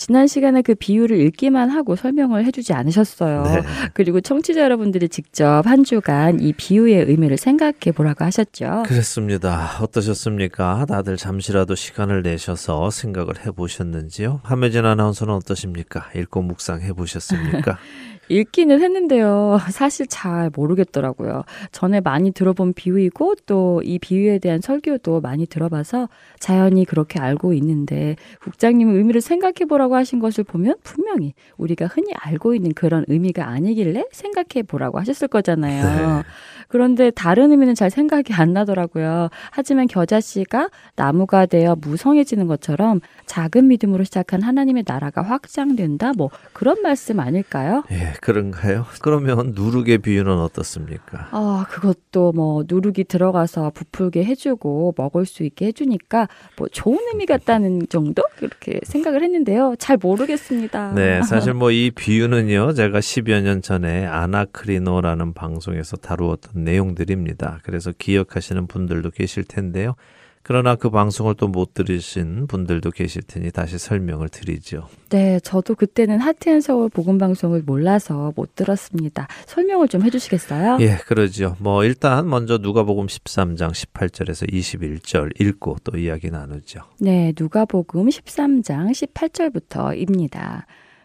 지난 0.00 0.26
시간에 0.26 0.62
그 0.62 0.74
비유를 0.74 1.20
읽기만 1.20 1.68
하고 1.68 1.94
설명을 1.94 2.46
해주지 2.46 2.72
않으셨어요. 2.72 3.42
네. 3.42 3.60
그리고 3.92 4.22
청취자 4.22 4.62
여러분들이 4.62 5.10
직접 5.10 5.60
한 5.66 5.84
주간 5.84 6.40
이 6.40 6.54
비유의 6.54 7.04
의미를 7.04 7.36
생각해 7.36 7.92
보라고 7.94 8.24
하셨죠. 8.24 8.84
그렇습니다. 8.86 9.76
어떠셨습니까? 9.82 10.86
다들 10.88 11.18
잠시라도 11.18 11.74
시간을 11.74 12.22
내셔서 12.22 12.88
생각을 12.88 13.44
해보셨는지요? 13.44 14.40
함혜진 14.42 14.86
아나운서는 14.86 15.34
어떠십니까? 15.34 16.08
읽고 16.16 16.40
묵상해 16.40 16.94
보셨습니까? 16.94 17.76
읽기는 18.30 18.80
했는데요. 18.80 19.58
사실 19.72 20.06
잘 20.06 20.50
모르겠더라고요. 20.54 21.42
전에 21.72 22.00
많이 22.00 22.30
들어본 22.30 22.72
비유이고 22.74 23.34
또 23.44 23.80
이 23.82 23.98
비유에 23.98 24.38
대한 24.38 24.60
설교도 24.60 25.20
많이 25.20 25.46
들어봐서 25.46 26.08
자연히 26.38 26.84
그렇게 26.84 27.18
알고 27.18 27.52
있는데 27.54 28.14
국장님은 28.42 28.94
의미를 28.94 29.20
생각해 29.20 29.66
보라고 29.68 29.89
하신 29.96 30.18
것을 30.20 30.44
보면 30.44 30.76
분명히 30.82 31.34
우리가 31.56 31.86
흔히 31.86 32.12
알고 32.14 32.54
있는 32.54 32.72
그런 32.74 33.04
의미가 33.08 33.48
아니길래 33.48 34.04
생각해 34.12 34.62
보라고 34.66 34.98
하셨을 34.98 35.28
거잖아요. 35.28 36.16
네. 36.18 36.22
그런데 36.70 37.10
다른 37.10 37.50
의미는 37.50 37.74
잘 37.74 37.90
생각이 37.90 38.32
안 38.32 38.52
나더라고요. 38.52 39.28
하지만 39.50 39.86
겨자 39.88 40.20
씨가 40.20 40.68
나무가 40.94 41.46
되어 41.46 41.74
무성해지는 41.80 42.46
것처럼 42.46 43.00
작은 43.26 43.66
믿음으로 43.68 44.04
시작한 44.04 44.42
하나님의 44.42 44.84
나라가 44.86 45.22
확장된다. 45.22 46.12
뭐 46.16 46.30
그런 46.52 46.80
말씀 46.82 47.18
아닐까요? 47.18 47.82
예, 47.90 48.12
그런가요? 48.20 48.86
그러면 49.02 49.52
누룩의 49.54 49.98
비유는 49.98 50.32
어떻습니까? 50.38 51.28
아, 51.32 51.66
그것도 51.68 52.32
뭐 52.32 52.62
누룩이 52.68 53.04
들어가서 53.08 53.70
부풀게 53.74 54.24
해주고 54.24 54.94
먹을 54.96 55.26
수 55.26 55.42
있게 55.42 55.66
해주니까 55.66 56.28
뭐 56.56 56.68
좋은 56.68 56.98
의미 57.12 57.26
같다는 57.26 57.88
정도 57.88 58.22
그렇게 58.36 58.78
생각을 58.84 59.22
했는데요. 59.22 59.74
잘 59.78 59.96
모르겠습니다. 60.00 60.92
네, 60.94 61.20
사실 61.26 61.52
뭐 61.54 61.70
이 61.70 61.90
비유는요, 61.94 62.72
제가 62.74 62.98
10여 62.98 63.42
년 63.42 63.62
전에 63.62 64.04
아나크리노라는 64.06 65.32
방송에서 65.34 65.96
다루었던 65.96 66.59
내용들입니다. 66.64 67.60
그래서 67.64 67.92
기억하시는 67.96 68.66
분들도 68.66 69.10
계실 69.10 69.44
텐데요. 69.44 69.94
그러나 70.42 70.74
그 70.74 70.88
방송을 70.88 71.34
또 71.34 71.48
못 71.48 71.74
들으신 71.74 72.46
분들도 72.46 72.92
계실 72.92 73.22
테니 73.22 73.50
다시 73.50 73.76
설명을 73.76 74.30
드리죠. 74.30 74.88
네, 75.10 75.38
저도 75.40 75.74
그때는 75.74 76.18
하트앤서울 76.18 76.88
복음 76.88 77.18
방송을 77.18 77.62
몰라서 77.66 78.32
못 78.36 78.54
들었습니다. 78.54 79.28
설명을 79.46 79.88
좀 79.88 80.02
해주시겠어요? 80.02 80.78
예, 80.80 80.96
그러죠. 81.06 81.56
뭐 81.58 81.84
일단 81.84 82.28
먼저 82.28 82.56
누가복음 82.56 83.06
13장 83.06 83.72
18절에서 83.72 84.50
21절 84.50 85.40
읽고 85.40 85.76
또 85.84 85.98
이야기 85.98 86.30
나누죠. 86.30 86.80
네, 87.00 87.34
누가복음 87.38 88.08
13장 88.08 88.92
18절부터입니다. 88.92 90.62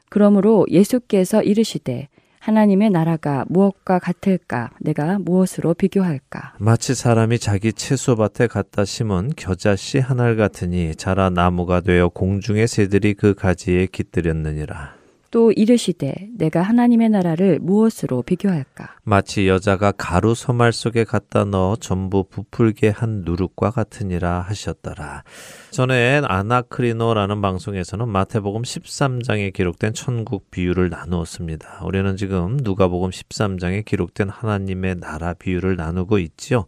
그러므로 0.10 0.66
예수께서 0.70 1.42
이르시되 1.44 2.08
하나님의 2.46 2.92
나라가 2.92 3.44
무엇과 3.50 3.98
같을까? 3.98 4.70
내가 4.80 5.18
무엇으로 5.18 5.74
비교할까? 5.74 6.54
마치 6.60 6.94
사람이 6.94 7.40
자기 7.40 7.74
채소밭에 7.74 8.46
갖다 8.46 8.86
심은 8.86 9.32
겨자씨 9.36 9.98
한알 9.98 10.36
같으니 10.36 10.94
자라 10.96 11.32
나무가 11.32 11.82
되어 11.82 12.10
공중의 12.10 12.68
새들이 12.68 13.16
그 13.16 13.34
가지에 13.34 13.88
깃들였느니라. 13.88 14.95
또 15.36 15.52
이르시되 15.52 16.30
내가 16.38 16.62
하나님의 16.62 17.10
나라를 17.10 17.60
무엇으로 17.60 18.22
비교할까? 18.22 18.96
마치 19.04 19.50
여자가 19.50 19.92
가루 19.92 20.34
소말 20.34 20.72
속에 20.72 21.04
갖다 21.04 21.44
넣어 21.44 21.76
전부 21.76 22.24
부풀게 22.24 22.88
한 22.88 23.24
누룩과 23.26 23.72
같으니라 23.72 24.40
하셨더라. 24.40 25.26
전에 25.72 26.22
아나크리노라는 26.24 27.42
방송에서는 27.42 28.08
마태복음 28.08 28.62
13장에 28.62 29.52
기록된 29.52 29.94
천국 29.94 30.50
비유를 30.52 30.90
나누었습니다. 30.90 31.82
우리는 31.84 32.16
지금 32.16 32.56
누가복음 32.64 33.10
13장에 33.10 33.84
기록된 33.84 34.30
하나님의 34.30 35.02
나라 35.02 35.34
비유를 35.34 35.76
나누고 35.76 36.18
있지요. 36.20 36.66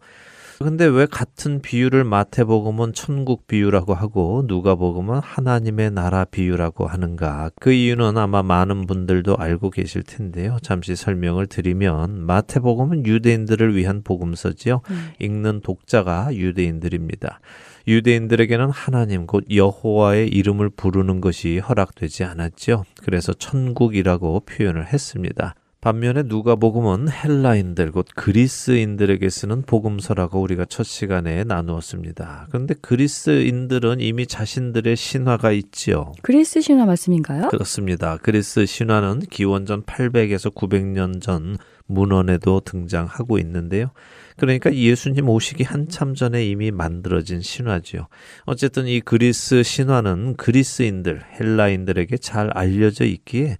근데 0.60 0.86
왜 0.86 1.06
같은 1.06 1.62
비유를 1.62 2.02
마태복음은 2.02 2.92
천국 2.92 3.46
비유라고 3.46 3.94
하고 3.94 4.42
누가복음은 4.46 5.20
하나님의 5.20 5.92
나라 5.92 6.24
비유라고 6.24 6.88
하는가? 6.88 7.50
그 7.60 7.70
이유는 7.70 8.18
아마 8.18 8.42
많은 8.42 8.86
분들도 8.86 9.36
알고 9.36 9.70
계실 9.70 10.02
텐데요. 10.02 10.58
잠시 10.60 10.96
설명을 10.96 11.46
드리면 11.46 12.26
마태복음은 12.26 13.06
유대인들을 13.06 13.76
위한 13.76 14.02
복음서지요. 14.02 14.80
음. 14.90 15.10
읽는 15.20 15.60
독자가 15.60 16.34
유대인들입니다. 16.34 17.38
유대인들에게는 17.86 18.70
하나님 18.70 19.26
곧 19.26 19.44
여호와의 19.50 20.28
이름을 20.28 20.70
부르는 20.70 21.20
것이 21.20 21.58
허락되지 21.58 22.24
않았죠. 22.24 22.84
그래서 23.02 23.32
천국이라고 23.32 24.40
표현을 24.40 24.88
했습니다. 24.88 25.54
반면에 25.80 26.24
누가복음은 26.24 27.08
헬라인들 27.08 27.92
곧 27.92 28.06
그리스인들에게 28.16 29.30
쓰는 29.30 29.62
복음서라고 29.62 30.40
우리가 30.40 30.64
첫 30.64 30.82
시간에 30.82 31.44
나누었습니다. 31.44 32.48
그런데 32.50 32.74
그리스인들은 32.80 34.00
이미 34.00 34.26
자신들의 34.26 34.96
신화가 34.96 35.52
있지요. 35.52 36.12
그리스 36.22 36.60
신화 36.60 36.84
말씀인가요? 36.84 37.48
그렇습니다. 37.48 38.16
그리스 38.16 38.66
신화는 38.66 39.20
기원전 39.30 39.84
800에서 39.84 40.52
900년 40.52 41.22
전 41.22 41.56
문헌에도 41.86 42.60
등장하고 42.64 43.38
있는데요. 43.38 43.92
그러니까 44.36 44.74
예수님 44.74 45.28
오시기 45.28 45.62
한참 45.62 46.14
전에 46.14 46.44
이미 46.44 46.72
만들어진 46.72 47.40
신화지요. 47.40 48.08
어쨌든 48.46 48.86
이 48.88 49.00
그리스 49.00 49.62
신화는 49.62 50.34
그리스인들, 50.36 51.22
헬라인들에게 51.38 52.18
잘 52.18 52.50
알려져 52.50 53.04
있기에 53.04 53.58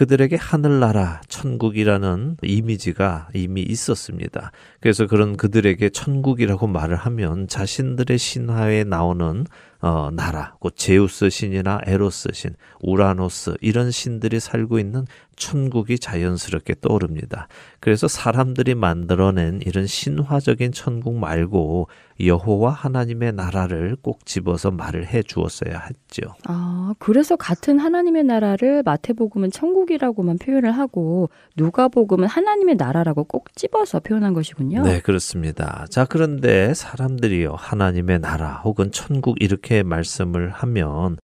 그들에게 0.00 0.34
하늘나라, 0.36 1.20
천국이라는 1.28 2.38
이미지가 2.40 3.28
이미 3.34 3.60
있었습니다. 3.60 4.50
그래서 4.80 5.06
그런 5.06 5.36
그들에게 5.36 5.90
천국이라고 5.90 6.68
말을 6.68 6.96
하면 6.96 7.46
자신들의 7.48 8.16
신화에 8.16 8.84
나오는 8.84 9.44
어, 9.82 10.10
나라, 10.10 10.54
곧 10.58 10.72
제우스 10.74 11.28
신이나 11.28 11.80
에로스 11.84 12.30
신, 12.32 12.54
우라노스 12.80 13.58
이런 13.60 13.90
신들이 13.90 14.40
살고 14.40 14.78
있는 14.78 15.04
천국이 15.40 15.98
자연스럽게 15.98 16.76
떠오릅니다. 16.80 17.48
그래서 17.80 18.06
사람들이 18.06 18.76
만들어낸 18.76 19.60
이런 19.64 19.86
신화적인 19.86 20.70
천국 20.70 21.16
말고 21.16 21.88
여호와 22.20 22.70
하나님의 22.70 23.32
나라를 23.32 23.96
꼭 24.02 24.26
집어서 24.26 24.70
말을 24.70 25.06
해 25.06 25.22
주었어야 25.22 25.80
했죠. 25.88 26.34
아, 26.44 26.94
그래서 26.98 27.36
같은 27.36 27.78
하나님의 27.78 28.24
나라를 28.24 28.82
마태복음은 28.84 29.50
천국이라고만 29.50 30.38
표현을 30.38 30.72
하고 30.72 31.30
누가복음은 31.56 32.28
하나님의 32.28 32.76
나라라고 32.76 33.24
꼭 33.24 33.56
집어서 33.56 34.00
표현한 34.00 34.34
것이군요. 34.34 34.82
네, 34.82 35.00
그렇습니다. 35.00 35.86
자, 35.90 36.04
그런데 36.04 36.74
사람들이요 36.74 37.54
하나님의 37.56 38.20
나라 38.20 38.60
혹은 38.64 38.92
천국 38.92 39.42
이렇게 39.42 39.82
말씀을 39.82 40.50
하면 40.50 41.16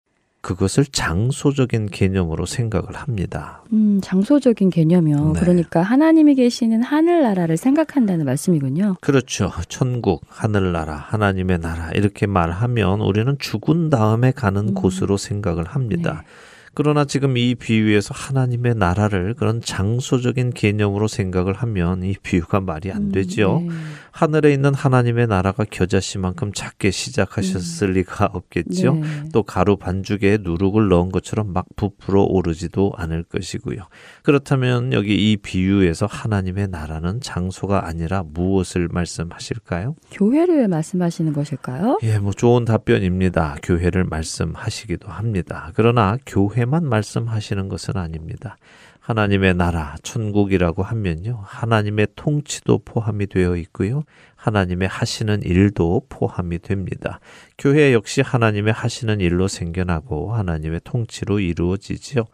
그것을 0.47 0.84
장소적인 0.84 1.86
개념으로 1.86 2.47
생각을 2.47 2.94
합니다. 2.94 3.64
음, 3.72 3.99
장소적인 4.01 4.70
개념이요. 4.70 5.32
네. 5.32 5.40
그러니까 5.40 5.82
하나님이 5.82 6.36
계시는 6.36 6.84
하늘나라를 6.84 7.57
생각한다는 7.57 8.24
말씀이군요. 8.24 8.94
그렇죠. 9.01 9.51
천국, 9.68 10.22
하늘나라, 10.28 10.94
하나님의 10.94 11.59
나라 11.59 11.90
이렇게 11.97 12.26
말하면 12.26 13.01
우리는 13.01 13.36
죽은 13.40 13.90
다음에 13.90 14.30
가는 14.30 14.68
음. 14.68 14.74
곳으로 14.74 15.16
생각을 15.16 15.64
합니다. 15.64 16.22
네. 16.24 16.45
그러나 16.76 17.06
지금 17.06 17.38
이 17.38 17.54
비유에서 17.54 18.12
하나님의 18.12 18.74
나라를 18.74 19.32
그런 19.32 19.62
장소적인 19.62 20.50
개념으로 20.50 21.08
생각을 21.08 21.54
하면 21.54 22.02
이 22.02 22.14
비유가 22.22 22.60
말이 22.60 22.92
안 22.92 23.04
음, 23.04 23.12
되지요. 23.12 23.60
음, 23.60 23.68
네. 23.68 23.74
하늘에 24.10 24.52
있는 24.52 24.74
하나님의 24.74 25.26
나라가 25.26 25.64
겨자씨만큼 25.64 26.52
작게 26.52 26.90
시작하셨을 26.90 27.88
음. 27.88 27.92
리가 27.94 28.28
없겠죠. 28.30 28.94
네. 28.94 29.02
또 29.32 29.42
가루 29.42 29.78
반죽에 29.78 30.38
누룩을 30.42 30.88
넣은 30.88 31.12
것처럼 31.12 31.54
막 31.54 31.64
부풀어 31.76 32.24
오르지도 32.24 32.92
않을 32.94 33.22
것이고요. 33.24 33.78
그렇다면 34.22 34.92
여기 34.92 35.14
이 35.14 35.38
비유에서 35.38 36.04
하나님의 36.04 36.68
나라는 36.68 37.20
장소가 37.22 37.86
아니라 37.86 38.22
무엇을 38.22 38.88
말씀하실까요? 38.92 39.96
교회를 40.10 40.68
말씀하시는 40.68 41.32
것일까요? 41.32 42.00
예, 42.02 42.18
뭐 42.18 42.32
좋은 42.32 42.66
답변입니다. 42.66 43.56
교회를 43.62 44.04
말씀하시기도 44.04 45.08
합니다. 45.08 45.72
그러나 45.74 46.18
교회 46.26 46.65
교회만 46.66 46.88
말씀하시는 46.88 47.68
것은 47.68 47.96
아닙니다. 47.96 48.56
하나님의 49.00 49.54
나라, 49.54 49.96
천국이라고 50.02 50.82
하면요. 50.82 51.40
하나님의 51.44 52.08
통치도 52.16 52.80
포함이 52.84 53.28
되어 53.28 53.56
있고요. 53.56 54.02
하나님의 54.34 54.88
하시는 54.88 55.42
일도 55.42 56.06
포함이 56.08 56.58
됩니다. 56.58 57.20
교회 57.56 57.92
역시 57.92 58.20
하나님의 58.20 58.72
하시는 58.72 59.20
일로 59.20 59.48
생겨나고 59.48 60.34
하나님의 60.34 60.80
통치로 60.84 61.38
이루어지지요. 61.38 62.24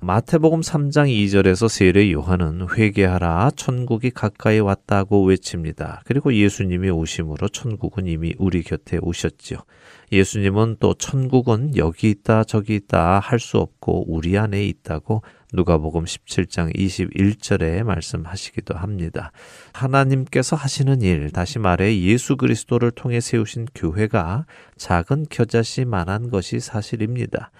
마태복음 0.00 0.60
3장 0.60 1.08
2절에서 1.08 1.68
세례 1.68 2.12
요한은 2.12 2.68
회개하라 2.72 3.50
천국이 3.56 4.10
가까이 4.10 4.60
왔다고 4.60 5.24
외칩니다. 5.24 6.02
그리고 6.04 6.32
예수님이 6.32 6.90
오심으로 6.90 7.48
천국은 7.48 8.06
이미 8.06 8.34
우리 8.38 8.62
곁에 8.62 8.98
오셨지요. 9.02 9.58
예수님은 10.10 10.76
또 10.80 10.94
천국은 10.94 11.76
여기 11.76 12.10
있다 12.10 12.44
저기 12.44 12.76
있다 12.76 13.20
할 13.20 13.38
수 13.38 13.58
없고 13.58 14.12
우리 14.12 14.36
안에 14.36 14.64
있다고 14.66 15.22
누가복음 15.52 16.04
17장 16.04 16.74
21절에 16.76 17.82
말씀하시기도 17.82 18.74
합니다. 18.74 19.32
하나님께서 19.72 20.56
하시는 20.56 21.00
일, 21.00 21.30
다시 21.30 21.58
말해 21.58 21.98
예수 22.00 22.36
그리스도를 22.36 22.90
통해 22.90 23.20
세우신 23.20 23.68
교회가 23.74 24.44
작은 24.76 25.26
겨자씨만한 25.30 26.30
것이 26.30 26.60
사실입니다. 26.60 27.50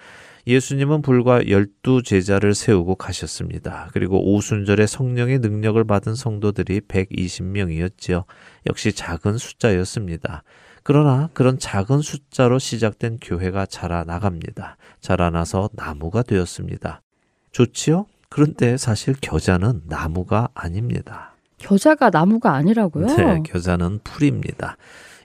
예수님은 0.47 1.01
불과 1.01 1.47
열두 1.47 2.03
제자를 2.03 2.55
세우고 2.55 2.95
가셨습니다. 2.95 3.89
그리고 3.93 4.33
오순절에 4.33 4.87
성령의 4.87 5.39
능력을 5.39 5.83
받은 5.83 6.15
성도들이 6.15 6.81
120명이었지요. 6.81 8.25
역시 8.67 8.93
작은 8.93 9.37
숫자였습니다. 9.37 10.43
그러나 10.83 11.29
그런 11.33 11.59
작은 11.59 12.01
숫자로 12.01 12.59
시작된 12.59 13.19
교회가 13.21 13.65
자라나갑니다. 13.65 14.77
자라나서 15.01 15.69
나무가 15.73 16.23
되었습니다. 16.23 17.01
좋지요? 17.51 18.05
그런데 18.29 18.77
사실 18.77 19.15
겨자는 19.19 19.81
나무가 19.85 20.49
아닙니다. 20.53 21.33
겨자가 21.57 22.09
나무가 22.09 22.53
아니라고요? 22.53 23.07
네, 23.07 23.41
겨자는 23.43 23.99
풀입니다. 24.03 24.77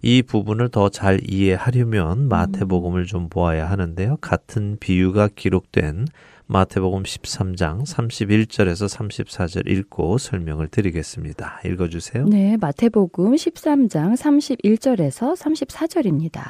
이 0.03 0.23
부분을 0.23 0.69
더 0.69 0.89
잘 0.89 1.21
이해하려면 1.31 2.29
마태복음을 2.29 3.07
좀 3.07 3.29
보아야 3.29 3.71
하는데요. 3.71 4.17
같은 4.19 4.77
비유가 4.81 5.29
기록된 5.35 6.07
마태복음 6.47 7.05
13장 7.05 7.87
31절에서 7.87 8.87
34절 8.87 9.67
읽고 9.67 10.19
설명을 10.19 10.69
드리겠습니다. 10.69 11.61
읽어 11.65 11.89
주세요. 11.89 12.27
네, 12.27 12.59
마태복음 12.59 13.35
13장 13.35 14.15
31절에서 14.15 15.37
34절입니다. 15.37 16.43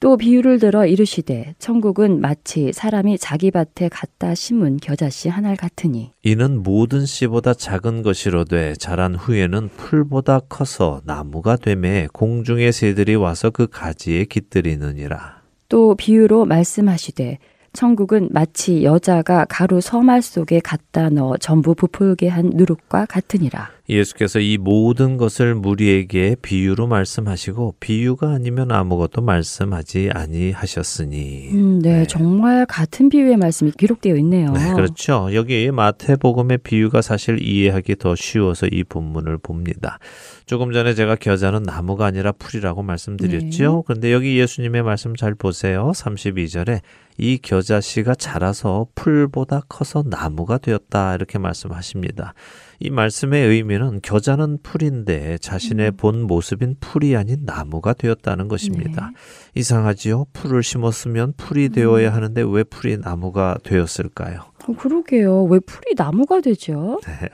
또 0.00 0.16
비유를 0.16 0.58
들어 0.58 0.86
이르시되 0.86 1.54
천국은 1.58 2.20
마치 2.20 2.72
사람이 2.72 3.18
자기 3.18 3.50
밭에 3.50 3.88
갖다 3.90 4.34
심은 4.34 4.78
겨자씨 4.78 5.28
하나 5.28 5.54
같으니 5.54 6.12
이는 6.22 6.62
모든 6.62 7.04
씨보다 7.04 7.52
작은 7.52 8.02
것이로되 8.02 8.76
자란 8.76 9.14
후에는 9.14 9.68
풀보다 9.76 10.40
커서 10.40 11.02
나무가 11.04 11.56
되매 11.56 12.06
공중의 12.14 12.72
새들이 12.72 13.14
와서 13.14 13.50
그 13.50 13.66
가지에 13.66 14.24
깃들이느니라. 14.24 15.42
또 15.68 15.94
비유로 15.94 16.46
말씀하시되 16.46 17.38
천국은 17.72 18.28
마치 18.32 18.84
여자가 18.84 19.46
가루 19.48 19.80
서말 19.80 20.22
속에 20.22 20.60
갖다 20.60 21.08
넣어 21.08 21.36
전부 21.36 21.74
부풀게 21.74 22.28
한 22.28 22.50
누룩과 22.54 23.06
같으니라. 23.06 23.70
예수께서 23.90 24.38
이 24.38 24.56
모든 24.56 25.16
것을 25.16 25.54
무리에게 25.54 26.36
비유로 26.40 26.86
말씀하시고 26.86 27.74
비유가 27.80 28.30
아니면 28.30 28.70
아무것도 28.70 29.20
말씀하지 29.20 30.10
아니하셨으니. 30.14 31.50
음, 31.52 31.80
네, 31.80 32.00
네, 32.00 32.06
정말 32.06 32.66
같은 32.66 33.08
비유의 33.08 33.36
말씀이 33.36 33.72
기록되어 33.72 34.16
있네요. 34.16 34.52
네, 34.52 34.72
그렇죠. 34.74 35.28
여기 35.34 35.70
마태복음의 35.70 36.58
비유가 36.58 37.02
사실 37.02 37.42
이해하기 37.42 37.96
더 37.96 38.14
쉬워서 38.14 38.66
이 38.66 38.84
본문을 38.84 39.38
봅니다. 39.38 39.98
조금 40.46 40.72
전에 40.72 40.94
제가 40.94 41.16
겨자는 41.16 41.64
나무가 41.64 42.06
아니라 42.06 42.32
풀이라고 42.32 42.82
말씀드렸죠. 42.82 43.76
네. 43.76 43.82
그런데 43.86 44.12
여기 44.12 44.38
예수님의 44.38 44.82
말씀 44.82 45.16
잘 45.16 45.34
보세요. 45.34 45.90
32절에 45.94 46.80
이 47.18 47.38
겨자씨가 47.38 48.14
자라서 48.14 48.86
풀보다 48.94 49.62
커서 49.68 50.02
나무가 50.06 50.58
되었다 50.58 51.14
이렇게 51.14 51.38
말씀하십니다. 51.38 52.34
이 52.82 52.88
말씀의 52.88 53.46
의미는 53.46 54.00
겨자는 54.02 54.60
풀인데 54.62 55.36
자신의 55.38 55.90
음. 55.90 55.96
본 55.98 56.22
모습인 56.22 56.76
풀이 56.80 57.14
아닌 57.14 57.40
나무가 57.44 57.92
되었다는 57.92 58.48
것입니다. 58.48 59.10
네. 59.10 59.60
이상하지요? 59.60 60.24
풀을 60.32 60.62
심었으면 60.62 61.34
풀이 61.36 61.66
음. 61.66 61.72
되어야 61.72 62.14
하는데 62.14 62.42
왜 62.48 62.64
풀이 62.64 62.96
나무가 62.96 63.58
되었을까요? 63.64 64.40
어, 64.66 64.72
그러게요. 64.72 65.44
왜 65.44 65.58
풀이 65.60 65.94
나무가 65.94 66.40
되죠? 66.40 66.98
네. 67.04 67.28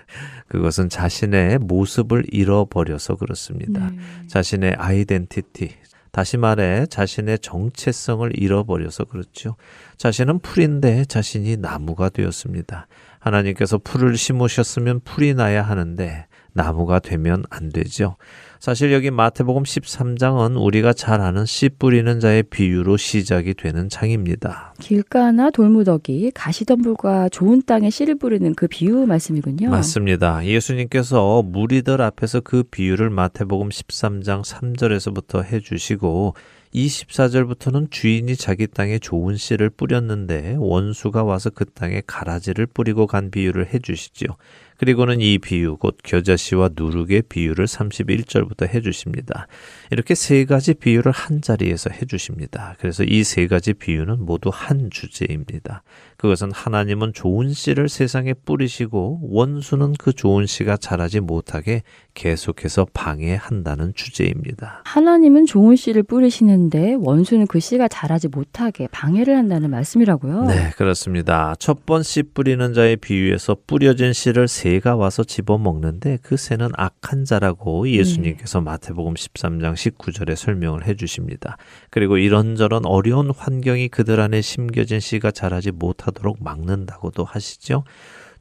그것은 0.48 0.88
자신의 0.88 1.58
모습을 1.58 2.24
잃어버려서 2.28 3.14
그렇습니다. 3.14 3.90
네. 3.90 3.98
자신의 4.26 4.74
아이덴티티, 4.76 5.70
다시 6.10 6.38
말해 6.38 6.86
자신의 6.86 7.38
정체성을 7.38 8.32
잃어버려서 8.34 9.04
그렇죠. 9.04 9.54
자신은 9.96 10.40
풀인데 10.40 11.04
자신이 11.04 11.58
나무가 11.58 12.08
되었습니다. 12.08 12.88
하나님께서 13.26 13.78
풀을 13.78 14.16
심으셨으면 14.16 15.00
풀이 15.04 15.34
나야 15.34 15.62
하는데 15.62 16.26
나무가 16.52 17.00
되면 17.00 17.44
안 17.50 17.68
되죠. 17.70 18.16
사실 18.58 18.92
여기 18.92 19.10
마태복음 19.10 19.64
13장은 19.64 20.60
우리가 20.60 20.94
잘 20.94 21.20
아는 21.20 21.44
씨 21.44 21.68
뿌리는 21.68 22.18
자의 22.18 22.42
비유로 22.42 22.96
시작이 22.96 23.52
되는 23.52 23.90
장입니다. 23.90 24.72
길가나 24.80 25.50
돌무더기, 25.50 26.30
가시덤불과 26.34 27.28
좋은 27.28 27.62
땅에 27.66 27.90
씨를 27.90 28.14
뿌리는 28.14 28.54
그 28.54 28.66
비유 28.68 29.04
말씀이군요. 29.06 29.68
맞습니다. 29.68 30.46
예수님께서 30.46 31.42
무리들 31.42 32.00
앞에서 32.00 32.40
그 32.40 32.62
비유를 32.62 33.10
마태복음 33.10 33.68
13장 33.68 34.42
3절에서부터 34.42 35.44
해주시고 35.44 36.34
24절부터는 36.76 37.90
주인이 37.90 38.36
자기 38.36 38.66
땅에 38.66 38.98
좋은 38.98 39.36
씨를 39.36 39.70
뿌렸는데 39.70 40.56
원수가 40.58 41.24
와서 41.24 41.48
그 41.48 41.64
땅에 41.64 42.02
가라지를 42.06 42.66
뿌리고 42.66 43.06
간 43.06 43.30
비유를 43.30 43.72
해 43.72 43.78
주시죠. 43.78 44.26
그리고는 44.76 45.22
이 45.22 45.38
비유, 45.38 45.78
곧 45.78 45.96
겨자씨와 46.04 46.70
누룩의 46.76 47.22
비유를 47.30 47.64
31절부터 47.64 48.68
해 48.68 48.82
주십니다. 48.82 49.46
이렇게 49.90 50.14
세 50.14 50.44
가지 50.44 50.74
비유를 50.74 51.12
한 51.12 51.40
자리에서 51.42 51.90
해주십니다. 51.90 52.76
그래서 52.78 53.04
이 53.04 53.22
세 53.24 53.46
가지 53.48 53.74
비유는 53.74 54.24
모두 54.24 54.50
한 54.52 54.88
주제입니다. 54.90 55.82
그것은 56.16 56.50
하나님은 56.52 57.12
좋은 57.12 57.52
씨를 57.52 57.88
세상에 57.88 58.32
뿌리시고 58.32 59.20
원수는 59.22 59.94
그 59.98 60.12
좋은 60.12 60.46
씨가 60.46 60.76
자라지 60.78 61.20
못하게 61.20 61.82
계속해서 62.14 62.86
방해한다는 62.94 63.92
주제입니다. 63.94 64.82
하나님은 64.84 65.44
좋은 65.46 65.76
씨를 65.76 66.02
뿌리시는데 66.04 66.94
원수는 67.00 67.46
그 67.46 67.60
씨가 67.60 67.88
자라지 67.88 68.28
못하게 68.28 68.88
방해를 68.92 69.36
한다는 69.36 69.68
말씀이라고요? 69.70 70.44
네, 70.44 70.70
그렇습니다. 70.76 71.54
첫 71.58 71.84
번 71.86 72.02
씨 72.02 72.22
뿌리는 72.22 72.72
자의 72.74 72.96
비유에서 72.96 73.56
뿌려진 73.66 74.12
씨를 74.12 74.48
새가 74.48 74.96
와서 74.96 75.22
집어 75.24 75.58
먹는데 75.58 76.18
그 76.22 76.36
새는 76.36 76.70
악한 76.76 77.24
자라고 77.24 77.88
예수님께서 77.88 78.58
네. 78.60 78.64
마태복음 78.64 79.14
13장 79.14 79.75
19절에 79.76 80.34
설명을 80.34 80.86
해 80.86 80.96
주십니다. 80.96 81.56
그리고 81.90 82.18
이런저런 82.18 82.84
어려운 82.84 83.30
환경이 83.30 83.88
그들 83.88 84.20
안에 84.20 84.40
심겨진 84.40 85.00
씨가 85.00 85.30
자라지 85.30 85.70
못하도록 85.70 86.42
막는다고도 86.42 87.24
하시죠. 87.24 87.84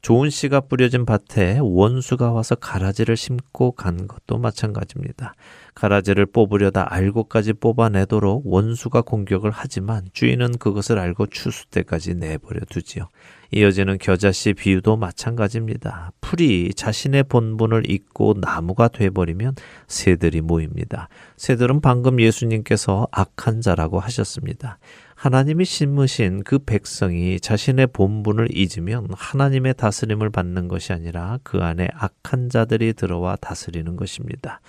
좋은 0.02 0.30
씨가 0.30 0.60
뿌려진 0.60 1.04
밭에 1.04 1.58
원수가 1.60 2.30
와서 2.30 2.54
가라지를 2.54 3.16
심고 3.16 3.72
간 3.72 4.06
것도 4.06 4.38
마찬가지입니다. 4.38 5.34
가라지를 5.74 6.26
뽑으려다 6.26 6.92
알고까지 6.92 7.54
뽑아내도록 7.54 8.42
원수가 8.46 9.02
공격을 9.02 9.50
하지만 9.52 10.06
주인은 10.12 10.58
그것을 10.58 10.98
알고 10.98 11.26
추수 11.26 11.66
때까지 11.70 12.14
내버려 12.14 12.60
두지요. 12.68 13.08
이어지는 13.52 13.98
겨자씨 13.98 14.54
비유도 14.54 14.96
마찬가지입니다. 14.96 16.12
풀이 16.20 16.72
자신의 16.74 17.24
본분을 17.24 17.90
잊고 17.90 18.34
나무가 18.40 18.88
돼버리면 18.88 19.54
새들이 19.86 20.40
모입니다. 20.40 21.08
새들은 21.36 21.80
방금 21.80 22.20
예수님께서 22.20 23.06
악한 23.12 23.60
자라고 23.60 24.00
하셨습니다. 24.00 24.78
하나님이 25.14 25.64
심으신 25.64 26.42
그 26.44 26.58
백성이 26.58 27.40
자신의 27.40 27.88
본분을 27.88 28.48
잊으면 28.54 29.08
하나님의 29.12 29.74
다스림을 29.74 30.30
받는 30.30 30.68
것이 30.68 30.92
아니라 30.92 31.38
그 31.42 31.62
안에 31.62 31.88
악한 31.94 32.50
자들이 32.50 32.92
들어와 32.92 33.36
다스리는 33.36 33.96
것입니다. 33.96 34.60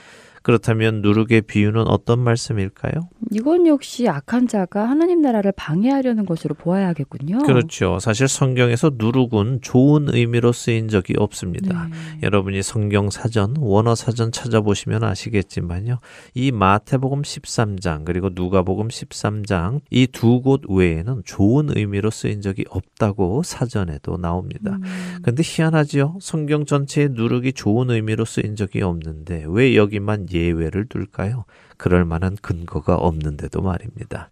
그렇다면 0.48 1.02
누룩의 1.02 1.42
비유는 1.42 1.90
어떤 1.90 2.20
말씀일까요? 2.20 2.94
이건 3.32 3.68
역시 3.68 4.08
악한 4.08 4.48
자가 4.48 4.90
하나님 4.90 5.22
나라를 5.22 5.52
방해하려는 5.52 6.26
것으로 6.26 6.56
보아야겠군요. 6.56 7.40
그렇죠. 7.40 8.00
사실 8.00 8.30
성경에서 8.30 8.92
누룩은 8.98 9.60
좋은 9.62 10.08
의미로 10.08 10.54
쓰인 10.54 10.88
적이 10.88 11.16
없습니다. 11.18 11.90
네. 11.92 12.20
여러분이 12.24 12.64
성경 12.64 13.10
사전, 13.10 13.56
원어 13.60 13.94
사전 13.96 14.32
찾아보시면 14.32 15.04
아시겠지만요. 15.04 16.00
이 16.34 16.54
마태복음 16.54 17.24
13장 17.24 18.06
그리고 18.06 18.30
누가복음 18.34 18.88
13장 18.88 19.82
이 19.92 20.08
두 20.08 20.40
곳 20.42 20.62
외에는 20.70 21.24
좋은 21.26 21.72
의미로 21.76 22.10
쓰인 22.10 22.40
적이 22.42 22.64
없다고 22.70 23.44
사전에도 23.44 24.16
나옵니다. 24.16 24.78
음. 24.82 25.20
근데 25.24 25.44
희한하지요. 25.46 26.20
성경 26.22 26.64
전체에 26.66 27.10
누룩이 27.12 27.52
좋은 27.52 27.90
의미로 27.90 28.24
쓰인 28.24 28.56
적이 28.56 28.84
없는데 28.84 29.44
왜 29.50 29.76
여기만 29.76 30.28
예외를 30.38 30.86
둘까요? 30.88 31.46
그럴 31.78 32.06
만한 32.06 32.36
근거가 32.42 32.96
없는데도 32.96 33.62
말입니다. 33.62 34.30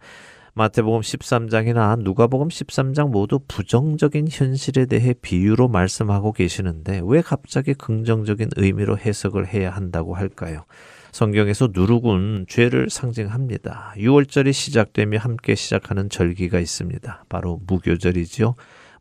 마태복음 0.58 1.02
13장이나 1.02 2.00
누가복음 2.00 2.48
13장 2.48 3.10
모두 3.10 3.40
부정적인 3.46 4.30
현실에 4.32 4.86
대해 4.86 5.14
비유로 5.14 5.68
말씀하고 5.68 6.32
계시는데 6.32 7.02
왜 7.04 7.22
갑자기 7.22 7.74
긍정적인 7.74 8.52
의미로 8.56 8.98
해석을 8.98 9.48
해야 9.48 9.70
한다고 9.70 10.16
할까요? 10.16 10.64
성경에서 11.12 11.70
누룩은 11.74 12.46
죄를 12.48 12.90
상징합니다. 12.90 13.96
6월절이 13.98 14.54
시작되며 14.54 15.18
함께 15.18 15.56
시작하는 15.56 16.10
절기가 16.10 16.60
있습니다. 16.60 17.26
바로 17.28 17.60
무교절이지요. 17.68 18.56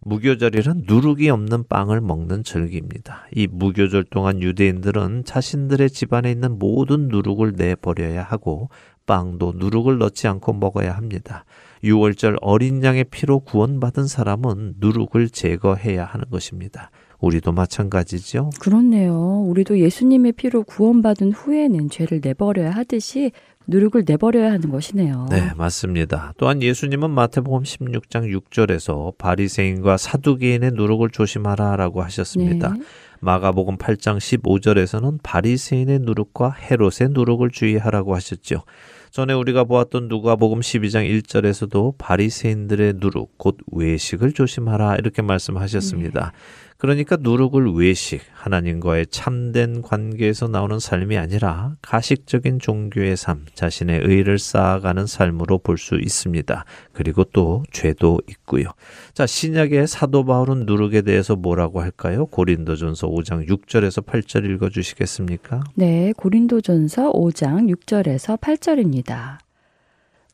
무교절이란 0.05 0.85
누룩이 0.87 1.31
없는 1.31 1.65
빵을 1.69 2.01
먹는 2.01 2.45
절기입니다. 2.45 3.27
이 3.35 3.47
무교절 3.51 4.05
동안 4.05 4.43
유대인들은 4.43 5.25
자신들의 5.25 5.91
집안에 5.91 6.31
있는 6.31 6.59
모든 6.59 7.09
누룩을 7.09 7.55
내버려야 7.57 8.23
하고 8.23 8.69
빵도 9.07 9.55
누룩을 9.57 9.99
넣지 9.99 10.29
않고 10.29 10.55
먹어야 10.55 10.97
합니다. 10.97 11.45
6월절 11.83 12.37
어린 12.41 12.83
양의 12.83 13.05
피로 13.05 13.41
구원받은 13.41 14.07
사람은 14.07 14.75
누룩을 14.79 15.31
제거해야 15.31 16.05
하는 16.05 16.25
것입니다. 16.31 16.91
우리도 17.21 17.53
마찬가지죠. 17.53 18.51
그렇네요. 18.61 19.43
우리도 19.47 19.79
예수님의 19.79 20.33
피로 20.33 20.63
구원받은 20.63 21.33
후에는 21.33 21.89
죄를 21.89 22.21
내버려야 22.23 22.71
하듯이 22.71 23.33
누룩을 23.67 24.05
내버려야 24.07 24.53
하는 24.53 24.71
것이네요. 24.71 25.27
네, 25.31 25.51
맞습니다. 25.57 26.35
또한 26.37 26.63
예수님은 26.63 27.11
마태복음 27.11 27.63
16장 27.63 28.41
6절에서 28.41 29.17
바리새인과 29.17 29.97
사두개인의 29.97 30.73
누룩을 30.73 31.11
조심하라라고 31.11 32.03
하셨습니다. 32.03 32.75
네. 32.75 32.81
마가복음 33.21 33.79
8장 33.79 34.19
15절에서는 34.19 35.19
바리새인의 35.23 36.01
누룩과 36.01 36.51
헤롯의 36.51 37.11
누룩을 37.11 37.51
주의하라고 37.51 38.15
하셨죠. 38.15 38.65
전에 39.11 39.33
우리가 39.33 39.65
보았던 39.65 40.09
누가복음 40.09 40.61
12장 40.61 41.09
1절에서도 41.09 41.95
바리새인들의 41.99 42.95
누룩 42.97 43.39
곧 43.39 43.59
외식을 43.73 44.33
조심하라 44.33 44.97
이렇게 44.97 45.23
말씀하셨습니다. 45.23 46.33
네. 46.33 46.74
그러니까 46.85 47.17
누룩을 47.19 47.73
외식, 47.77 48.21
하나님과의 48.35 49.07
참된 49.07 49.81
관계에서 49.81 50.49
나오는 50.49 50.79
삶이 50.79 51.17
아니라 51.17 51.77
가식적인 51.81 52.59
종교의 52.59 53.17
삶, 53.17 53.47
자신의 53.55 54.03
의를 54.05 54.39
쌓아가는 54.39 55.07
삶으로 55.07 55.57
볼 55.61 55.79
수 55.79 55.95
있습니다. 55.95 56.67
그리고 56.93 57.25
또 57.25 57.63
죄도 57.73 58.21
있고요. 58.29 58.67
자, 59.15 59.25
신약의 59.25 59.87
사도 59.87 60.27
바울은 60.27 60.67
누룩에 60.67 61.01
대해서 61.01 61.37
뭐라고 61.37 61.81
할까요? 61.81 62.27
고린도전서 62.27 63.09
5장 63.09 63.49
6절에서 63.49 64.05
8절 64.05 64.45
읽어 64.51 64.69
주시겠습니까? 64.69 65.65
네, 65.77 66.13
고린도전서 66.19 67.13
5장 67.13 67.75
6절에서 67.75 68.39
8절입니다. 68.39 69.39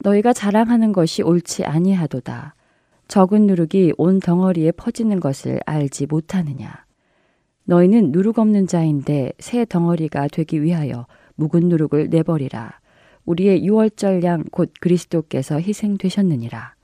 너희가 0.00 0.32
자랑하는 0.32 0.92
것이 0.92 1.22
옳지 1.22 1.64
아니하도다. 1.64 2.56
적은 3.10 3.48
누룩이 3.48 3.94
온 3.98 4.20
덩어리에 4.20 4.70
퍼지는 4.70 5.18
것을 5.18 5.58
알지 5.66 6.06
못하느냐. 6.06 6.86
너희는 7.64 8.12
누룩 8.12 8.38
없는 8.38 8.68
자인데 8.68 9.32
새 9.40 9.64
덩어리가 9.64 10.28
되기 10.28 10.62
위하여 10.62 11.08
묵은 11.34 11.68
누룩을 11.68 12.08
내버리라. 12.08 12.78
우리의 13.26 13.64
유월절 13.64 14.22
양 14.22 14.44
곧 14.52 14.72
그리스도께서 14.80 15.58
희생되셨느니라. 15.58 16.76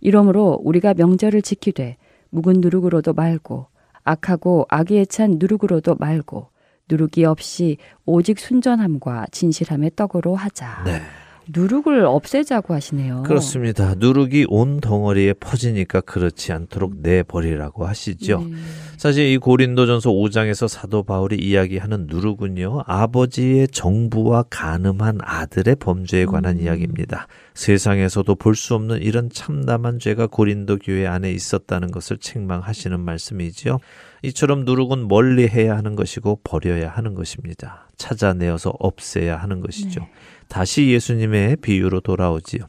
이러므로 0.00 0.60
우리가 0.62 0.94
명절을 0.94 1.42
지키되 1.42 1.96
묵은 2.30 2.60
누룩으로도 2.60 3.12
말고 3.14 3.66
악하고 4.04 4.66
악에 4.68 5.04
찬 5.06 5.34
누룩으로도 5.40 5.96
말고 5.96 6.48
누룩이 6.88 7.24
없이 7.24 7.78
오직 8.04 8.38
순전함과 8.38 9.26
진실함의 9.32 9.90
떡으로 9.96 10.36
하자. 10.36 10.84
네. 10.84 11.00
누룩을 11.48 12.04
없애자고 12.04 12.74
하시네요. 12.74 13.22
그렇습니다. 13.22 13.94
누룩이 13.96 14.46
온 14.48 14.80
덩어리에 14.80 15.34
퍼지니까 15.34 16.00
그렇지 16.00 16.52
않도록 16.52 16.96
내버리라고 17.00 17.86
하시죠. 17.86 18.40
네. 18.40 18.56
사실 18.96 19.26
이 19.26 19.36
고린도전서 19.38 20.10
5장에서 20.10 20.66
사도 20.66 21.02
바울이 21.02 21.36
이야기하는 21.36 22.06
누룩은요. 22.08 22.82
아버지의 22.86 23.68
정부와 23.68 24.44
간음한 24.50 25.18
아들의 25.22 25.76
범죄에 25.76 26.24
관한 26.24 26.56
음. 26.56 26.62
이야기입니다. 26.62 27.28
세상에서도 27.54 28.34
볼 28.34 28.56
수 28.56 28.74
없는 28.74 29.02
이런 29.02 29.28
참담한 29.30 29.98
죄가 29.98 30.28
고린도 30.28 30.78
교회 30.78 31.06
안에 31.06 31.30
있었다는 31.30 31.90
것을 31.90 32.16
책망하시는 32.16 32.98
말씀이지요. 32.98 33.78
이처럼 34.22 34.64
누룩은 34.64 35.08
멀리 35.08 35.46
해야 35.46 35.76
하는 35.76 35.94
것이고 35.94 36.40
버려야 36.42 36.88
하는 36.88 37.14
것입니다. 37.14 37.90
찾아내어서 37.98 38.72
없애야 38.78 39.36
하는 39.36 39.60
것이죠. 39.60 40.00
네. 40.00 40.10
다시 40.48 40.88
예수님의 40.90 41.56
비유로 41.56 42.00
돌아오지요. 42.00 42.62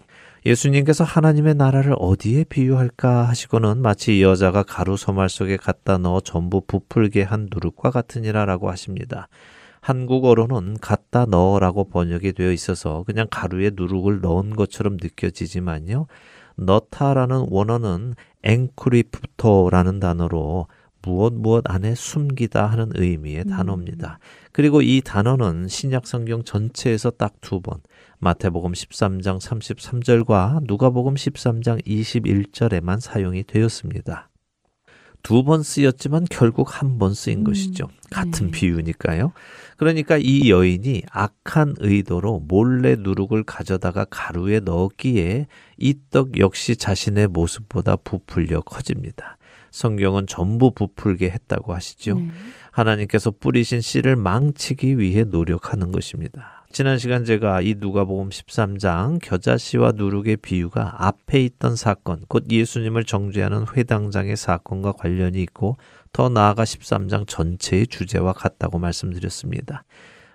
예수님께서 0.45 1.03
하나님의 1.03 1.55
나라를 1.55 1.95
어디에 1.97 2.45
비유할까 2.45 3.27
하시고는 3.27 3.81
마치 3.81 4.21
여자가 4.21 4.63
가루 4.63 4.95
소말 4.95 5.29
속에 5.29 5.57
갖다 5.57 5.97
넣어 5.97 6.21
전부 6.21 6.61
부풀게 6.61 7.23
한 7.23 7.49
누룩과 7.51 7.91
같으니라라고 7.91 8.69
하십니다. 8.69 9.27
한국어로는 9.81 10.77
갖다 10.81 11.25
넣어라고 11.25 11.89
번역이 11.89 12.33
되어 12.33 12.51
있어서 12.51 13.03
그냥 13.05 13.27
가루에 13.29 13.71
누룩을 13.73 14.21
넣은 14.21 14.55
것처럼 14.55 14.97
느껴지지만요. 15.01 16.07
넣다라는 16.55 17.47
원어는 17.49 18.15
앵크리프토라는 18.43 19.99
단어로 19.99 20.67
무엇 21.07 21.33
무엇 21.33 21.63
안에 21.71 21.95
숨기다 21.95 22.65
하는 22.65 22.91
의미의 22.93 23.43
음. 23.45 23.49
단어입니다. 23.49 24.19
그리고 24.51 24.81
이 24.81 25.01
단어는 25.01 25.69
신약 25.69 26.05
성경 26.05 26.43
전체에서 26.43 27.11
딱 27.11 27.35
두 27.39 27.61
번, 27.61 27.79
마태복음 28.19 28.73
13장 28.73 29.39
33절과 29.39 30.59
누가복음 30.67 31.13
13장 31.13 31.81
21절에만 31.85 32.99
사용이 32.99 33.43
되었습니다. 33.45 34.29
두 35.23 35.43
번 35.43 35.63
쓰였지만 35.63 36.25
결국 36.29 36.81
한 36.81 36.97
번 36.99 37.13
쓰인 37.13 37.39
음, 37.39 37.43
것이죠. 37.45 37.87
같은 38.11 38.47
네. 38.47 38.51
비유니까요. 38.51 39.31
그러니까 39.77 40.17
이 40.17 40.49
여인이 40.49 41.03
악한 41.11 41.75
의도로 41.79 42.39
몰래 42.47 42.95
누룩을 42.97 43.43
가져다가 43.43 44.05
가루에 44.09 44.59
넣었기에 44.59 45.47
이 45.77 45.93
떡 46.11 46.37
역시 46.39 46.75
자신의 46.75 47.27
모습보다 47.27 47.95
부풀려 47.97 48.61
커집니다. 48.61 49.36
성경은 49.77 50.25
전부 50.25 50.71
부풀게 50.71 51.29
했다고 51.29 51.73
하시죠. 51.73 52.15
네. 52.15 52.29
하나님께서 52.71 53.31
뿌리신 53.31 53.81
씨를 53.81 54.15
망치기 54.15 54.97
위해 54.97 55.23
노력하는 55.23 55.91
것입니다. 55.91 56.65
지난 56.71 56.97
시간 56.97 57.23
제가 57.23 57.61
이 57.61 57.75
누가복음 57.77 58.29
13장 58.29 59.19
겨자씨와 59.21 59.93
누룩의 59.93 60.37
비유가 60.37 60.95
앞에 60.97 61.41
있던 61.43 61.75
사건, 61.75 62.21
곧 62.27 62.45
예수님을 62.51 63.05
정죄하는 63.05 63.65
회당장의 63.75 64.35
사건과 64.35 64.91
관련이 64.93 65.41
있고 65.43 65.77
더 66.11 66.27
나아가 66.27 66.63
13장 66.63 67.27
전체의 67.27 67.87
주제와 67.87 68.33
같다고 68.33 68.79
말씀드렸습니다. 68.79 69.83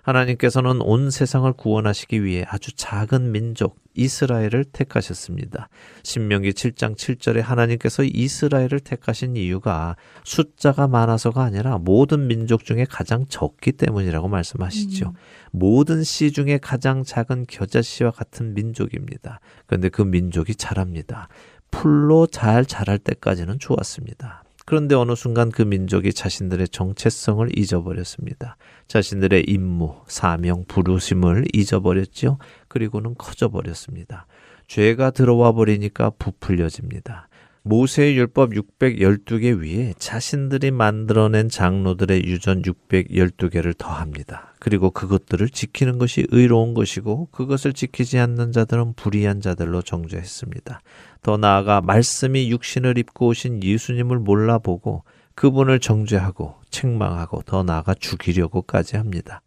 하나님께서는 0.03 0.81
온 0.81 1.09
세상을 1.09 1.51
구원하시기 1.53 2.23
위해 2.23 2.45
아주 2.47 2.75
작은 2.75 3.31
민족 3.31 3.81
이스라엘을 3.95 4.65
택하셨습니다. 4.65 5.69
신명기 6.03 6.51
7장 6.51 6.95
7절에 6.95 7.41
하나님께서 7.41 8.03
이스라엘을 8.03 8.79
택하신 8.81 9.37
이유가 9.37 9.95
숫자가 10.23 10.87
많아서가 10.87 11.43
아니라 11.43 11.77
모든 11.77 12.27
민족 12.27 12.65
중에 12.65 12.85
가장 12.89 13.25
적기 13.29 13.71
때문이라고 13.71 14.27
말씀하시죠. 14.27 15.13
모든 15.51 16.03
씨 16.03 16.31
중에 16.31 16.57
가장 16.57 17.03
작은 17.03 17.45
겨자씨와 17.47 18.11
같은 18.11 18.53
민족입니다. 18.53 19.39
그런데 19.67 19.89
그 19.89 20.01
민족이 20.01 20.55
자랍니다. 20.55 21.29
풀로 21.71 22.27
잘 22.27 22.65
자랄 22.65 22.99
때까지는 22.99 23.57
좋았습니다. 23.59 24.42
그런데 24.65 24.95
어느 24.95 25.15
순간 25.15 25.49
그 25.51 25.61
민족이 25.61 26.13
자신들의 26.13 26.69
정체성을 26.69 27.57
잊어버렸습니다. 27.57 28.55
자신들의 28.87 29.45
임무, 29.47 29.95
사명, 30.07 30.63
부르심을 30.65 31.45
잊어버렸죠. 31.53 32.37
그리고는 32.67 33.15
커져버렸습니다. 33.15 34.27
죄가 34.67 35.11
들어와 35.11 35.51
버리니까 35.51 36.11
부풀려집니다. 36.11 37.27
모세의 37.65 38.17
율법 38.17 38.51
612개 38.79 39.57
위에 39.57 39.93
자신들이 39.97 40.71
만들어낸 40.71 41.47
장로들의 41.47 42.25
유전 42.25 42.61
612개를 42.61 43.73
더합니다. 43.77 44.53
그리고 44.59 44.91
그것들을 44.91 45.47
지키는 45.47 45.97
것이 45.97 46.25
의로운 46.29 46.73
것이고 46.73 47.29
그것을 47.31 47.71
지키지 47.71 48.19
않는 48.19 48.51
자들은 48.51 48.95
불의한 48.95 49.39
자들로 49.39 49.81
정죄했습니다. 49.81 50.81
더 51.21 51.37
나아가 51.37 51.79
말씀이 51.79 52.51
육신을 52.51 52.97
입고 52.97 53.27
오신 53.27 53.63
예수님을 53.63 54.19
몰라보고 54.19 55.05
그분을 55.35 55.79
정죄하고 55.79 56.55
책망하고 56.69 57.43
더 57.43 57.63
나아가 57.63 57.93
죽이려고까지 57.93 58.97
합니다. 58.97 59.41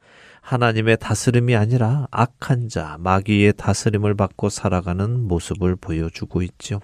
하나님의 0.47 0.99
다스림이 0.99 1.57
아니라 1.57 2.07
악한 2.13 2.69
자, 2.69 2.97
마귀의 3.01 3.55
다스림을 3.57 4.15
받고 4.15 4.49
살아가는 4.49 5.27
모습을 5.27 5.75
보여주고 5.75 6.41
있죠. 6.43 6.81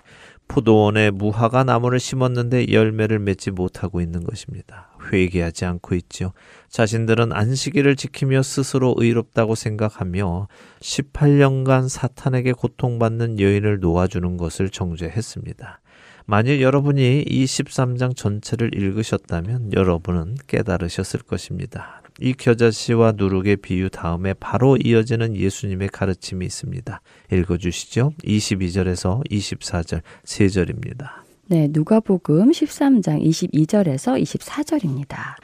포도원에 0.48 1.10
무화과 1.10 1.64
나무를 1.64 1.98
심었는데 1.98 2.72
열매를 2.72 3.18
맺지 3.18 3.52
못하고 3.52 4.00
있는 4.00 4.22
것입니다. 4.22 4.90
회개하지 5.10 5.64
않고 5.64 5.94
있죠. 5.94 6.32
자신들은 6.68 7.32
안식일을 7.32 7.96
지키며 7.96 8.42
스스로 8.42 8.94
의롭다고 8.98 9.54
생각하며 9.54 10.48
18년간 10.80 11.88
사탄에게 11.88 12.52
고통받는 12.52 13.40
여인을 13.40 13.80
놓아주는 13.80 14.36
것을 14.36 14.68
정죄했습니다. 14.68 15.80
만일 16.26 16.60
여러분이 16.60 17.22
이 17.22 17.44
13장 17.44 18.14
전체를 18.14 18.74
읽으셨다면 18.74 19.72
여러분은 19.72 20.36
깨달으셨을 20.46 21.20
것입니다. 21.20 22.01
이 22.20 22.34
겨자씨와 22.34 23.12
누룩의 23.16 23.56
비유 23.56 23.88
다음에 23.88 24.34
바로 24.34 24.76
이어지는 24.76 25.36
예수님의 25.36 25.88
가르침이 25.88 26.44
있습니다. 26.44 27.00
읽어주시죠. 27.32 28.12
22절에서 28.24 29.28
24절 29.30 30.02
세 30.24 30.48
절입니다. 30.48 31.24
네, 31.46 31.68
누가복음 31.70 32.50
13장 32.50 33.22
22절에서 33.22 34.22
24절입니다. 34.22 35.36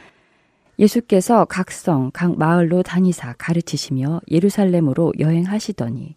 예수께서 0.78 1.44
각 1.44 1.72
성, 1.72 2.10
각 2.12 2.38
마을로 2.38 2.82
다니사 2.82 3.34
가르치시며 3.36 4.20
예루살렘으로 4.30 5.12
여행하시더니 5.18 6.14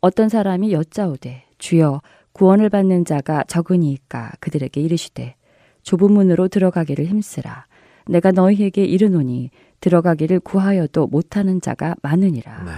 어떤 0.00 0.28
사람이 0.28 0.72
여짜오되 0.72 1.44
주여 1.58 2.02
구원을 2.32 2.68
받는 2.68 3.04
자가 3.04 3.44
적으니까 3.44 4.32
그들에게 4.40 4.80
이르시되 4.80 5.34
좁은 5.82 6.12
문으로 6.12 6.48
들어가기를 6.48 7.06
힘쓰라 7.06 7.66
내가 8.08 8.30
너희에게 8.30 8.84
이르노니 8.84 9.50
들어가기를 9.80 10.40
구하여도 10.40 11.06
못하는 11.08 11.60
자가 11.60 11.94
많으니라. 12.02 12.64
네. 12.64 12.72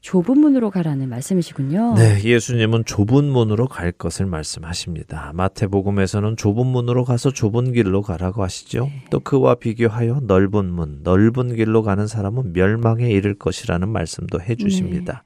좁은 0.00 0.38
문으로 0.38 0.70
가라는 0.70 1.10
말씀이시군요. 1.10 1.94
네, 1.94 2.22
예수님은 2.24 2.86
좁은 2.86 3.24
문으로 3.24 3.68
갈 3.68 3.92
것을 3.92 4.24
말씀하십니다. 4.24 5.32
마태복음에서는 5.34 6.36
좁은 6.36 6.66
문으로 6.66 7.04
가서 7.04 7.30
좁은 7.30 7.72
길로 7.72 8.00
가라고 8.00 8.42
하시죠. 8.42 8.84
네. 8.84 9.04
또 9.10 9.20
그와 9.20 9.56
비교하여 9.56 10.20
넓은 10.22 10.64
문, 10.66 11.00
넓은 11.02 11.54
길로 11.54 11.82
가는 11.82 12.06
사람은 12.06 12.54
멸망에 12.54 13.10
이를 13.10 13.34
것이라는 13.34 13.88
말씀도 13.90 14.40
해 14.40 14.54
주십니다. 14.56 15.22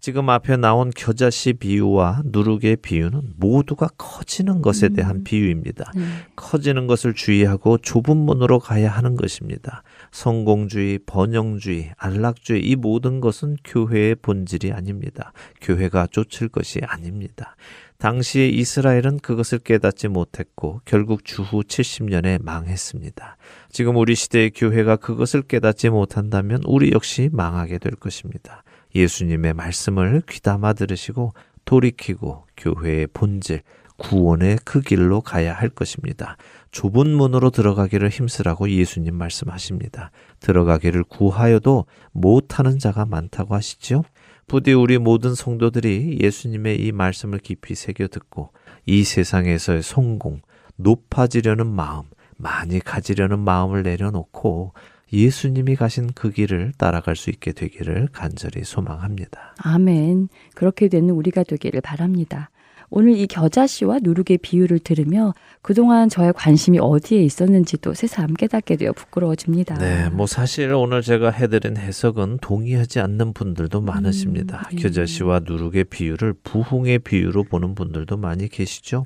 지금 0.00 0.30
앞에 0.30 0.56
나온 0.56 0.90
겨자씨 0.94 1.54
비유와 1.54 2.22
누룩의 2.26 2.76
비유는 2.82 3.34
모두가 3.36 3.88
커지는 3.98 4.62
것에 4.62 4.88
대한 4.90 5.24
비유입니다. 5.24 5.92
네. 5.94 6.02
커지는 6.36 6.86
것을 6.86 7.14
주의하고 7.14 7.78
좁은 7.78 8.16
문으로 8.16 8.60
가야 8.60 8.90
하는 8.90 9.16
것입니다. 9.16 9.82
성공주의, 10.12 11.00
번영주의, 11.04 11.92
안락주의 11.96 12.62
이 12.64 12.76
모든 12.76 13.20
것은 13.20 13.56
교회의 13.64 14.14
본질이 14.16 14.72
아닙니다. 14.72 15.32
교회가 15.60 16.06
쫓을 16.10 16.48
것이 16.48 16.80
아닙니다. 16.86 17.56
당시의 17.98 18.54
이스라엘은 18.54 19.18
그것을 19.18 19.58
깨닫지 19.58 20.06
못했고 20.06 20.80
결국 20.84 21.24
주후 21.24 21.64
70년에 21.64 22.40
망했습니다. 22.40 23.36
지금 23.70 23.96
우리 23.96 24.14
시대의 24.14 24.52
교회가 24.54 24.96
그것을 24.96 25.42
깨닫지 25.42 25.90
못한다면 25.90 26.62
우리 26.64 26.92
역시 26.92 27.28
망하게 27.32 27.78
될 27.78 27.96
것입니다. 27.96 28.62
예수님의 28.94 29.54
말씀을 29.54 30.22
귀담아 30.28 30.72
들으시고 30.74 31.32
돌이키고 31.64 32.46
교회의 32.56 33.08
본질, 33.08 33.62
구원의 33.98 34.60
그 34.64 34.80
길로 34.80 35.20
가야 35.20 35.52
할 35.52 35.68
것입니다. 35.68 36.36
좁은 36.70 37.08
문으로 37.08 37.50
들어가기를 37.50 38.08
힘쓰라고 38.08 38.70
예수님 38.70 39.14
말씀하십니다. 39.14 40.10
들어가기를 40.40 41.04
구하여도 41.04 41.86
못하는 42.12 42.78
자가 42.78 43.04
많다고 43.04 43.54
하시지요. 43.54 44.02
부디 44.46 44.72
우리 44.72 44.98
모든 44.98 45.34
성도들이 45.34 46.18
예수님의 46.22 46.80
이 46.80 46.92
말씀을 46.92 47.38
깊이 47.38 47.74
새겨 47.74 48.08
듣고 48.08 48.50
이 48.86 49.04
세상에서의 49.04 49.82
성공, 49.82 50.40
높아지려는 50.76 51.66
마음, 51.66 52.04
많이 52.38 52.80
가지려는 52.80 53.40
마음을 53.40 53.82
내려놓고 53.82 54.72
예수님이 55.12 55.76
가신 55.76 56.10
그 56.14 56.30
길을 56.30 56.72
따라갈 56.76 57.16
수 57.16 57.30
있게 57.30 57.52
되기를 57.52 58.08
간절히 58.12 58.64
소망합니다. 58.64 59.54
아멘. 59.58 60.28
그렇게 60.54 60.88
되는 60.88 61.10
우리가 61.10 61.44
되기를 61.44 61.80
바랍니다. 61.80 62.50
오늘 62.90 63.18
이 63.18 63.26
겨자씨와 63.26 63.98
누룩의 64.02 64.38
비유를 64.40 64.78
들으며 64.78 65.34
그동안 65.60 66.08
저의 66.08 66.32
관심이 66.32 66.78
어디에 66.80 67.22
있었는지도 67.22 67.92
새삼 67.92 68.34
깨닫게 68.34 68.76
되어 68.76 68.92
부끄러워집니다. 68.92 69.76
네, 69.76 70.08
뭐 70.08 70.26
사실 70.26 70.72
오늘 70.72 71.02
제가 71.02 71.30
해드린 71.30 71.76
해석은 71.76 72.38
동의하지 72.40 73.00
않는 73.00 73.34
분들도 73.34 73.82
많으십니다. 73.82 74.68
음, 74.70 74.76
네. 74.76 74.82
겨자씨와 74.82 75.40
누룩의 75.40 75.84
비유를 75.84 76.34
부흥의 76.44 77.00
비유로 77.00 77.44
보는 77.44 77.74
분들도 77.74 78.16
많이 78.16 78.48
계시죠. 78.48 79.04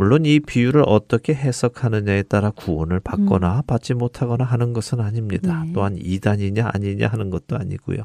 물론 0.00 0.24
이 0.24 0.40
비유를 0.40 0.84
어떻게 0.86 1.34
해석하느냐에 1.34 2.22
따라 2.22 2.48
구원을 2.48 3.00
받거나 3.00 3.64
받지 3.66 3.92
못하거나 3.92 4.44
하는 4.44 4.72
것은 4.72 4.98
아닙니다. 4.98 5.62
네. 5.62 5.72
또한 5.74 5.98
이단이냐 6.00 6.70
아니냐 6.72 7.06
하는 7.06 7.28
것도 7.28 7.58
아니고요. 7.58 8.04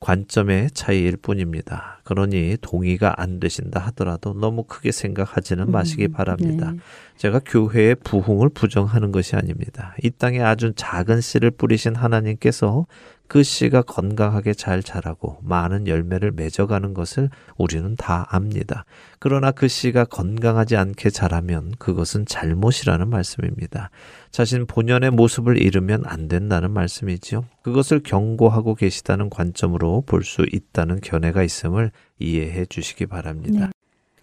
관점의 0.00 0.68
차이일 0.74 1.16
뿐입니다. 1.16 2.02
그러니 2.04 2.58
동의가 2.60 3.14
안 3.16 3.40
되신다 3.40 3.80
하더라도 3.86 4.34
너무 4.34 4.64
크게 4.64 4.92
생각하지는 4.92 5.70
마시기 5.70 6.08
음, 6.08 6.12
바랍니다. 6.12 6.72
네. 6.72 6.78
제가 7.16 7.40
교회의 7.46 7.94
부흥을 8.04 8.50
부정하는 8.50 9.10
것이 9.10 9.34
아닙니다. 9.34 9.94
이 10.02 10.10
땅에 10.10 10.40
아주 10.40 10.74
작은 10.76 11.22
씨를 11.22 11.52
뿌리신 11.52 11.94
하나님께서 11.94 12.84
그 13.30 13.44
씨가 13.44 13.82
건강하게 13.82 14.54
잘 14.54 14.82
자라고 14.82 15.38
많은 15.44 15.86
열매를 15.86 16.32
맺어가는 16.32 16.94
것을 16.94 17.30
우리는 17.56 17.94
다 17.94 18.26
압니다. 18.28 18.84
그러나 19.20 19.52
그 19.52 19.68
씨가 19.68 20.06
건강하지 20.06 20.74
않게 20.76 21.10
자라면 21.10 21.74
그것은 21.78 22.26
잘못이라는 22.26 23.08
말씀입니다. 23.08 23.90
자신 24.32 24.66
본연의 24.66 25.12
모습을 25.12 25.62
잃으면 25.62 26.02
안 26.06 26.26
된다는 26.26 26.72
말씀이지요. 26.72 27.44
그것을 27.62 28.00
경고하고 28.02 28.74
계시다는 28.74 29.30
관점으로 29.30 30.02
볼 30.06 30.24
수 30.24 30.44
있다는 30.50 31.00
견해가 31.00 31.44
있음을 31.44 31.92
이해해 32.18 32.66
주시기 32.66 33.06
바랍니다. 33.06 33.66
네. 33.66 33.72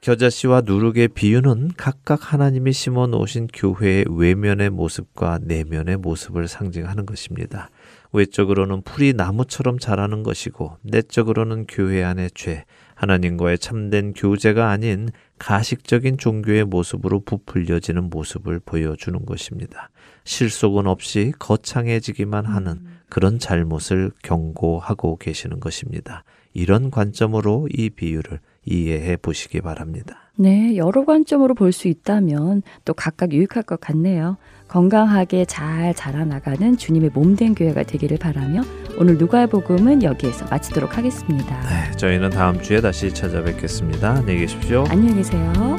겨자씨와 0.01 0.61
누룩의 0.65 1.09
비유는 1.09 1.71
각각 1.77 2.33
하나님이 2.33 2.73
심어 2.73 3.07
놓으신 3.07 3.47
교회의 3.53 4.05
외면의 4.09 4.69
모습과 4.69 5.39
내면의 5.43 5.97
모습을 5.97 6.47
상징하는 6.49 7.05
것입니다. 7.05 7.69
외적으로는 8.11 8.81
풀이 8.83 9.13
나무처럼 9.13 9.79
자라는 9.79 10.23
것이고 10.23 10.77
내적으로는 10.81 11.65
교회 11.67 12.03
안의 12.03 12.31
죄, 12.35 12.65
하나님과의 12.95 13.59
참된 13.59 14.13
교제가 14.13 14.69
아닌 14.69 15.09
가식적인 15.39 16.17
종교의 16.17 16.65
모습으로 16.65 17.19
부풀려지는 17.19 18.09
모습을 18.09 18.59
보여주는 18.59 19.23
것입니다. 19.25 19.89
실속은 20.23 20.87
없이 20.87 21.31
거창해지기만 21.37 22.45
하는 22.45 22.79
그런 23.09 23.39
잘못을 23.39 24.11
경고하고 24.23 25.17
계시는 25.17 25.59
것입니다. 25.59 26.23
이런 26.53 26.89
관점으로 26.89 27.67
이 27.71 27.89
비유를 27.89 28.39
이해해 28.65 29.15
보시기 29.15 29.61
바랍니다. 29.61 30.31
네, 30.35 30.75
여러 30.75 31.05
관점으로 31.05 31.53
볼 31.53 31.71
수 31.71 31.87
있다면 31.87 32.63
또 32.83 32.93
각각 32.93 33.31
유익할 33.31 33.63
것 33.63 33.79
같네요. 33.79 34.37
건강하게 34.67 35.45
잘 35.45 35.93
자라나가는 35.93 36.77
주님의 36.77 37.11
몸된 37.13 37.55
교회가 37.55 37.83
되기를 37.83 38.17
바라며 38.17 38.61
오늘 38.99 39.17
누가의 39.17 39.47
복음은 39.47 40.03
여기에서 40.03 40.45
마치도록 40.49 40.97
하겠습니다. 40.97 41.59
네, 41.61 41.91
저희는 41.97 42.31
다음 42.31 42.61
주에 42.61 42.81
다시 42.81 43.13
찾아뵙겠습니다. 43.13 44.09
안녕히 44.09 44.39
계십시오. 44.39 44.85
안녕히 44.89 45.15
계세요. 45.15 45.77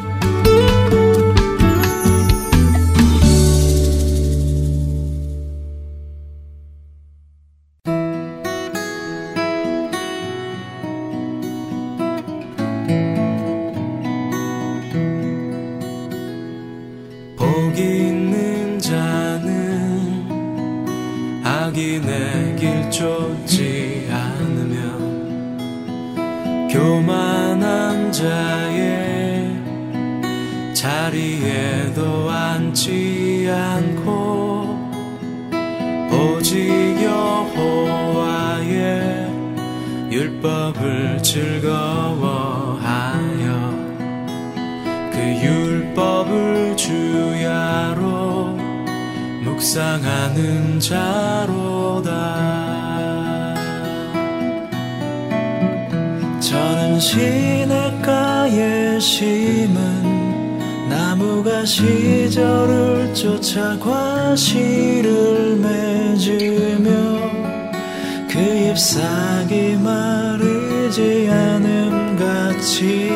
마르지 70.98 71.28
않음 71.30 72.16
같이 72.16 73.08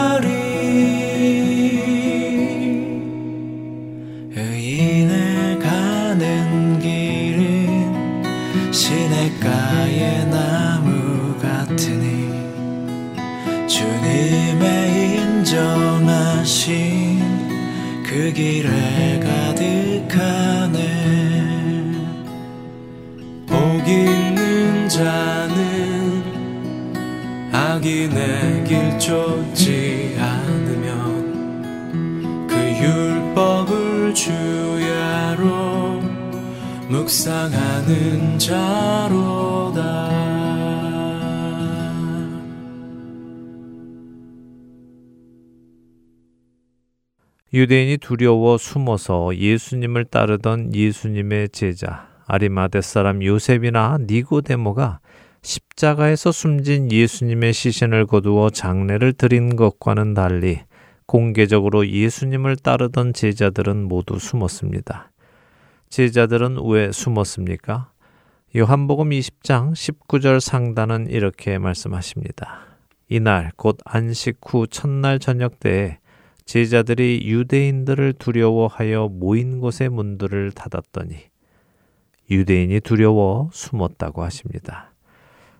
자는 24.91 26.21
악인의 27.53 28.65
길 28.65 28.99
쫓지 28.99 30.17
않으면 30.19 31.27
그 32.45 32.55
율법을 32.55 34.13
주야로 34.13 36.01
묵상하는 36.89 38.37
자로다. 38.37 40.11
유대인이 47.53 47.97
두려워 47.97 48.57
숨어서 48.57 49.37
예수님을 49.37 50.03
따르던 50.05 50.73
예수님의 50.75 51.49
제자 51.49 52.10
아리마대 52.31 52.79
사람 52.79 53.21
요셉이나 53.21 53.97
니고데모가 54.07 55.01
십자가에서 55.41 56.31
숨진 56.31 56.89
예수님의 56.89 57.51
시신을 57.51 58.05
거두어 58.05 58.51
장례를 58.51 59.11
드린 59.11 59.57
것과는 59.57 60.13
달리 60.13 60.61
공개적으로 61.07 61.85
예수님을 61.85 62.55
따르던 62.55 63.11
제자들은 63.11 63.83
모두 63.83 64.17
숨었습니다. 64.17 65.11
제자들은 65.89 66.57
왜 66.63 66.93
숨었습니까? 66.93 67.91
요한복음 68.55 69.09
20장 69.09 69.73
19절 69.73 70.39
상단은 70.39 71.07
이렇게 71.09 71.57
말씀하십니다. 71.57 72.59
이날 73.09 73.51
곧 73.57 73.77
안식 73.83 74.37
후 74.45 74.67
첫날 74.67 75.19
저녁 75.19 75.59
때에 75.59 75.97
제자들이 76.45 77.23
유대인들을 77.25 78.13
두려워하여 78.13 79.09
모인 79.11 79.59
곳의 79.59 79.89
문들을 79.89 80.53
닫았더니 80.53 81.30
유대인이 82.31 82.79
두려워 82.79 83.49
숨었다고 83.53 84.23
하십니다. 84.23 84.93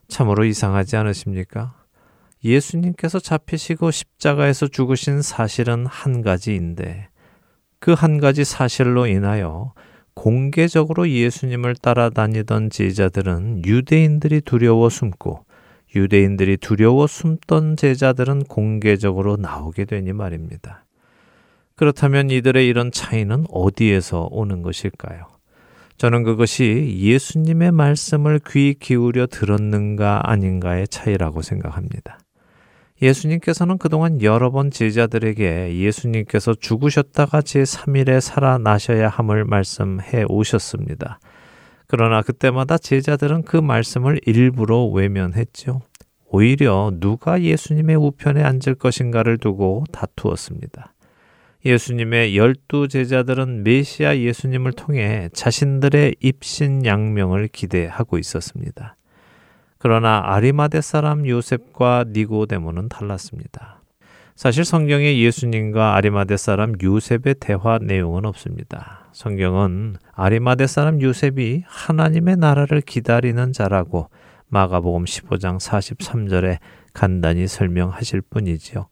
참으로 0.07 0.45
이상하지 0.45 0.95
않으십니까? 0.97 1.75
예수님께서 2.43 3.19
잡히시고 3.19 3.91
십자가에서 3.91 4.67
죽으신 4.67 5.21
사실은 5.21 5.85
한 5.85 6.21
가지인데 6.21 7.09
그 7.79 7.93
한 7.93 8.19
가지 8.19 8.43
사실로 8.43 9.07
인하여 9.07 9.73
공개적으로 10.13 11.09
예수님을 11.09 11.75
따라다니던 11.75 12.69
제자들은 12.69 13.65
유대인들이 13.65 14.41
두려워 14.41 14.89
숨고 14.89 15.45
유대인들이 15.95 16.57
두려워 16.57 17.07
숨던 17.07 17.75
제자들은 17.75 18.43
공개적으로 18.43 19.35
나오게 19.35 19.85
되니 19.85 20.13
말입니다. 20.13 20.85
그렇다면 21.75 22.29
이들의 22.29 22.67
이런 22.67 22.91
차이는 22.91 23.45
어디에서 23.49 24.27
오는 24.31 24.61
것일까요? 24.61 25.25
저는 26.01 26.23
그것이 26.23 26.95
예수님의 26.97 27.73
말씀을 27.73 28.39
귀 28.47 28.73
기울여 28.73 29.27
들었는가 29.27 30.31
아닌가의 30.31 30.87
차이라고 30.87 31.43
생각합니다. 31.43 32.17
예수님께서는 33.03 33.77
그동안 33.77 34.19
여러 34.23 34.49
번 34.49 34.71
제자들에게 34.71 35.77
예수님께서 35.77 36.55
죽으셨다가 36.55 37.41
제3일에 37.41 38.19
살아나셔야 38.19 39.09
함을 39.09 39.45
말씀해 39.45 40.25
오셨습니다. 40.27 41.19
그러나 41.85 42.23
그때마다 42.23 42.79
제자들은 42.79 43.43
그 43.43 43.57
말씀을 43.57 44.19
일부러 44.25 44.85
외면했죠. 44.85 45.81
오히려 46.29 46.91
누가 46.95 47.43
예수님의 47.43 47.95
우편에 47.97 48.41
앉을 48.41 48.73
것인가를 48.79 49.37
두고 49.37 49.83
다투었습니다. 49.91 50.95
예수님의 51.63 52.35
열두 52.37 52.87
제자들은 52.87 53.63
메시아 53.63 54.17
예수님을 54.17 54.73
통해 54.73 55.29
자신들의 55.33 56.15
입신 56.19 56.85
양명을 56.85 57.49
기대하고 57.49 58.17
있었습니다. 58.17 58.95
그러나 59.77 60.21
아리마대 60.25 60.81
사람 60.81 61.27
요셉과 61.27 62.05
니고데모는 62.09 62.89
달랐습니다. 62.89 63.81
사실 64.35 64.65
성경에 64.65 65.19
예수님과 65.19 65.95
아리마대 65.95 66.37
사람 66.37 66.73
요셉의 66.81 67.35
대화 67.39 67.77
내용은 67.79 68.25
없습니다. 68.25 69.09
성경은 69.11 69.97
아리마대 70.13 70.67
사람 70.67 71.01
요셉이 71.01 71.63
하나님의 71.67 72.37
나라를 72.37 72.81
기다리는 72.81 73.53
자라고 73.53 74.09
마가복음 74.47 75.05
15장 75.05 75.59
43절에 75.59 76.57
간단히 76.93 77.47
설명하실 77.47 78.21
뿐이지요. 78.21 78.87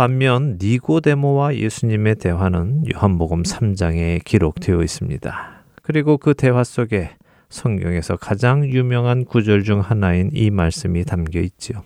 반면 0.00 0.56
니고데모와 0.58 1.56
예수님의 1.56 2.14
대화는 2.14 2.84
요한복음 2.90 3.42
3장에 3.42 4.24
기록되어 4.24 4.80
있습니다. 4.80 5.64
그리고 5.82 6.16
그 6.16 6.32
대화 6.32 6.64
속에 6.64 7.10
성경에서 7.50 8.16
가장 8.16 8.66
유명한 8.66 9.26
구절 9.26 9.62
중 9.62 9.80
하나인 9.80 10.30
이 10.32 10.48
말씀이 10.48 11.04
담겨 11.04 11.40
있지요. 11.40 11.82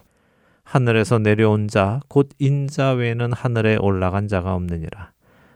하늘에서 0.63 1.19
내려온 1.19 1.67
자, 1.67 1.99
곧 2.07 2.29
인자 2.39 2.93
외에는 2.93 3.33
하늘에 3.33 3.79
올라간 3.81 4.29
자가 4.29 4.55
없느니라. 4.55 5.11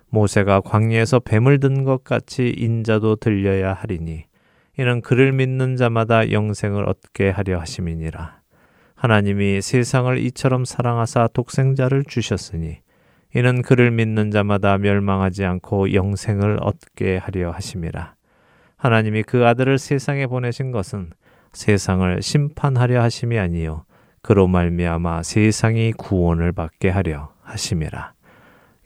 모세가 0.09 0.63
광야에서 0.63 1.21
뱀을 1.21 1.61
든 1.61 1.85
것 1.85 2.03
같이 2.03 2.53
인자도 2.59 3.17
들려야 3.21 3.73
하리니 3.73 4.25
이는 4.81 5.01
그를 5.01 5.31
믿는 5.31 5.77
자마다 5.77 6.33
영생을 6.33 6.89
얻게 6.89 7.31
하려 7.31 7.61
하심이니라. 7.61 8.38
하나님이 8.99 9.63
세상을 9.63 10.19
이처럼 10.27 10.65
사랑하사 10.65 11.29
독생자를 11.33 12.03
주셨으니 12.03 12.79
이는 13.33 13.63
그를 13.63 13.93
믿는 13.93 14.33
자마다 14.33 14.77
멸망하지 14.77 15.45
않고 15.45 15.95
영생을 15.95 16.59
얻게 16.61 17.17
하려 17.17 17.53
하심이라. 17.53 18.17
하나님이 18.77 19.23
그 19.23 19.47
아들을 19.47 19.79
세상에 19.79 20.27
보내신 20.27 20.73
것은 20.73 21.11
세상을 21.53 22.21
심판하려 22.21 23.01
하심이 23.01 23.39
아니요 23.39 23.85
그로 24.21 24.49
말미암아 24.49 25.23
세상이 25.23 25.93
구원을 25.93 26.51
받게 26.51 26.89
하려 26.89 27.33
하심이라. 27.43 28.15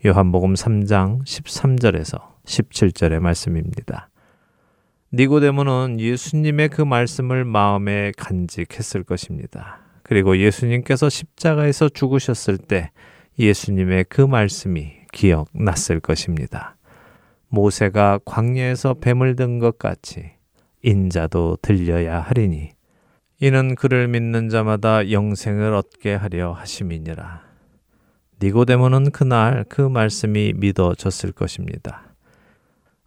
요한복음 0.05 0.53
3장 0.53 1.23
13절에서 1.25 2.21
17절의 2.45 3.19
말씀입니다. 3.19 4.09
니고데모는 5.11 5.99
예수님의 5.99 6.69
그 6.69 6.83
말씀을 6.83 7.45
마음에 7.45 8.11
간직했을 8.15 9.03
것입니다. 9.03 9.82
그리고 10.03 10.37
예수님께서 10.37 11.09
십자가에서 11.09 11.89
죽으셨을 11.89 12.57
때 12.57 12.91
예수님의 13.39 14.05
그 14.09 14.21
말씀이 14.21 14.93
기억났을 15.11 15.99
것입니다. 15.99 16.75
모세가 17.47 18.19
광야에서 18.25 18.95
뱀을 18.95 19.35
든 19.35 19.59
것 19.59 19.77
같이 19.77 20.31
인자도 20.83 21.57
들려야 21.61 22.19
하리니 22.19 22.71
이는 23.39 23.75
그를 23.75 24.07
믿는 24.07 24.49
자마다 24.49 25.11
영생을 25.11 25.73
얻게 25.73 26.13
하려 26.15 26.51
하심이니라. 26.53 27.43
니고데모는 28.41 29.11
그날 29.11 29.65
그 29.69 29.81
말씀이 29.81 30.53
믿어졌을 30.55 31.31
것입니다. 31.31 32.13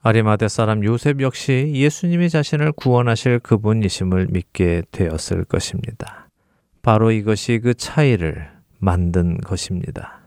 아리마대 0.01 0.49
사람 0.49 0.85
요셉 0.85 1.21
역시 1.21 1.73
예수님이 1.75 2.31
자신을 2.31 2.73
구원하실 2.73 3.41
그분이심을 3.41 4.29
믿게 4.31 4.83
되었을 4.93 5.45
것입니다. 5.45 6.26
바로 6.87 7.11
이것이 7.11 7.59
그 7.59 7.75
차이를 7.75 8.49
만든 8.79 9.39
것입니다. 9.39 10.21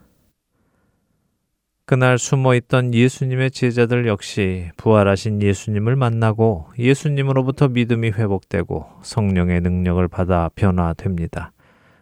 그날 1.86 2.18
숨어 2.18 2.54
있던 2.56 2.92
예수님의 2.92 3.50
제자들 3.50 4.06
역시 4.06 4.68
부활하신 4.76 5.40
예수님을 5.40 5.96
만나고 5.96 6.66
예수님으로부터 6.78 7.68
믿음이 7.68 8.10
회복되고 8.10 8.84
성령의 9.00 9.62
능력을 9.62 10.06
받아 10.08 10.50
변화됩니다. 10.54 11.52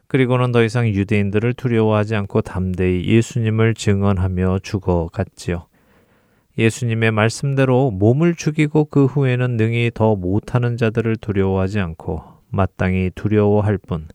그리고는 0.09 0.50
더 0.50 0.64
이상 0.64 0.88
유대인들을 0.88 1.54
두려워하지 1.54 2.16
않고 2.16 2.40
담대히 2.40 3.06
예수님을 3.06 3.74
증언하며 3.74 4.59
죽어갔지요. 4.64 5.68
예수님의 6.59 7.12
말씀대로 7.12 7.92
몸을 7.92 8.34
죽이고 8.34 8.86
그 8.86 9.04
후에는 9.04 9.56
능히 9.56 9.92
더 9.94 10.16
못하는 10.16 10.76
자들을 10.76 11.14
두려워하지 11.14 11.78
않고 11.78 12.24
마땅히 12.50 13.12
두려워할 13.14 13.78
뿐 13.78 14.09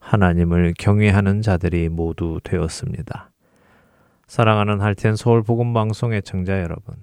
하나님을 0.00 0.74
경외하는 0.78 1.42
자들이 1.42 1.88
모두 1.88 2.40
되었습니다. 2.42 3.30
사랑하는 4.26 4.80
할텐 4.80 5.16
서울 5.16 5.42
복음 5.42 5.72
방송 5.72 6.12
의 6.12 6.22
청자 6.22 6.60
여러분. 6.60 6.96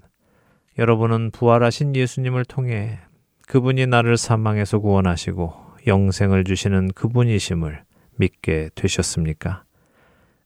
여러분은 0.78 1.32
부활하신 1.32 1.96
예수님을 1.96 2.46
통해 2.46 3.00
그분이 3.48 3.88
나를 3.88 4.18
사망에서 4.18 4.80
구원하시고 4.80 5.54
영생을 5.88 6.44
주시는 6.44 6.90
그분이심을 6.94 7.84
믿게 8.18 8.70
되셨습니까? 8.76 9.64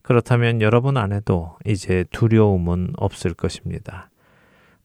그렇다면 0.04 0.62
여러분 0.62 0.97
안에도 0.97 1.58
이제 1.66 2.06
두려움은 2.12 2.93
없을 2.97 3.34
것입니다. 3.34 4.10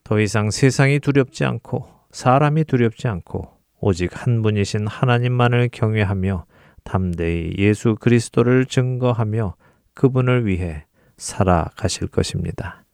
더 0.05 0.21
이상 0.21 0.51
세상이 0.51 1.01
두렵지 1.01 1.45
않고 1.45 1.89
사람이 2.11 2.65
두렵지 2.65 3.09
않고 3.09 3.51
오직 3.81 4.11
한 4.15 4.43
분이신 4.43 4.87
하나님만을 4.87 5.69
경외하며 5.73 6.47
담대히 6.87 7.55
예수 7.59 7.97
그리스도를 7.97 8.65
증거하며 8.65 9.57
그분을 9.95 10.47
위해 10.47 10.85
살아가실 11.17 12.07
것입니다. 12.07 12.85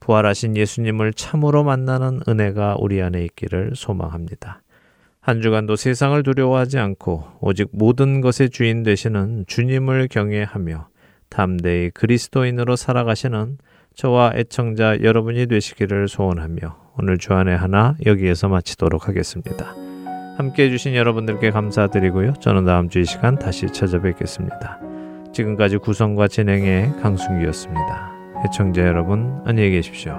부활하신 0.00 0.56
예수님을 0.56 1.12
참으로 1.12 1.62
만나는 1.62 2.20
은혜가 2.26 2.76
우리 2.80 3.00
안에 3.00 3.22
있기를 3.24 3.72
소망합니다. 3.76 4.62
한 5.20 5.42
주간도 5.42 5.76
세상을 5.76 6.20
두려워하지 6.22 6.78
않고 6.78 7.24
오직 7.40 7.68
모든 7.72 8.20
것의 8.20 8.50
주인 8.50 8.82
되시는 8.82 9.44
주님을 9.46 10.08
경외하며 10.08 10.88
담대히 11.28 11.90
그리스도인으로 11.90 12.74
살아가시는 12.76 13.58
저와 13.94 14.32
애청자 14.34 15.00
여러분이 15.02 15.46
되시기를 15.46 16.08
소원하며 16.08 16.94
오늘 16.98 17.18
주안의 17.18 17.56
하나 17.56 17.96
여기에서 18.06 18.48
마치도록 18.48 19.08
하겠습니다. 19.08 19.89
함께 20.40 20.64
해주신 20.64 20.94
여러분들께 20.94 21.50
감사드리고요. 21.50 22.32
저는 22.40 22.64
다음 22.64 22.88
주 22.88 23.00
이 23.00 23.04
시간 23.04 23.36
다시 23.38 23.66
찾아뵙겠습니다. 23.66 24.80
지금까지 25.34 25.76
구성과 25.76 26.28
진행의 26.28 26.94
강승기였습니다. 27.02 28.12
애청자 28.46 28.80
여러분 28.86 29.42
안녕히 29.44 29.70
계십시오. 29.70 30.16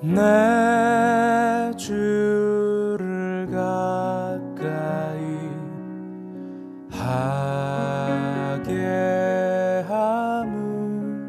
내 0.00 1.72
주를 1.76 3.48
가까이 3.50 5.18
하게 6.92 8.72
함은 9.88 11.28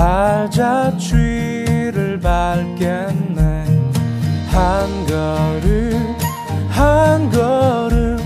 발자취를 0.00 1.98
밟겠네. 2.20 3.66
한 4.48 5.06
걸음 5.06 6.16
한 6.70 7.28
걸음 7.30 8.18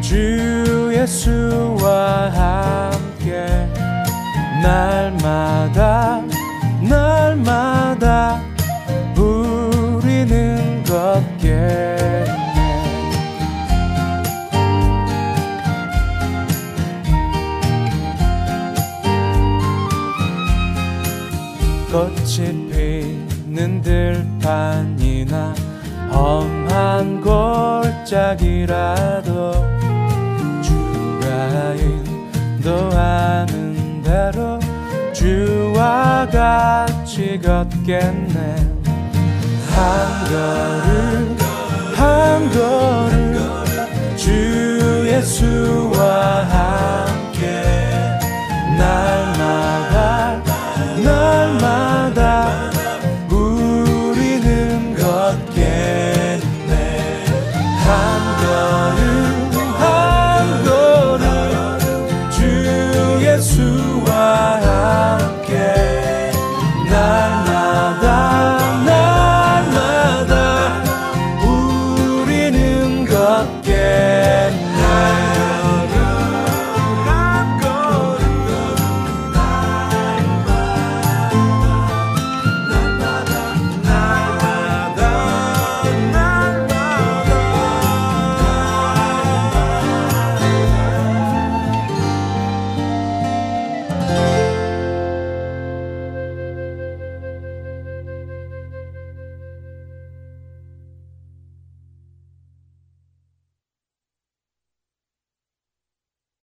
주 0.00 0.90
예수와 0.92 2.32
함께 2.32 3.46
날마다 4.60 6.22
날마다 6.80 7.75
꽃이 22.26 22.68
피는 22.72 23.82
들판이나 23.82 25.54
험한 26.10 27.20
골짜기라도 28.00 29.52
주가 30.60 31.74
인도하는 32.58 34.02
대로 34.02 34.58
주와 35.12 36.26
같이 36.28 37.40
걷겠네. 37.40 38.56
한 39.70 40.24
걸음 40.28 41.36
한 41.94 42.50
걸음 42.50 43.38
주 44.16 45.06
예수와 45.06 46.42
함께 46.42 47.62
날 48.76 49.26
날마다 51.06 52.65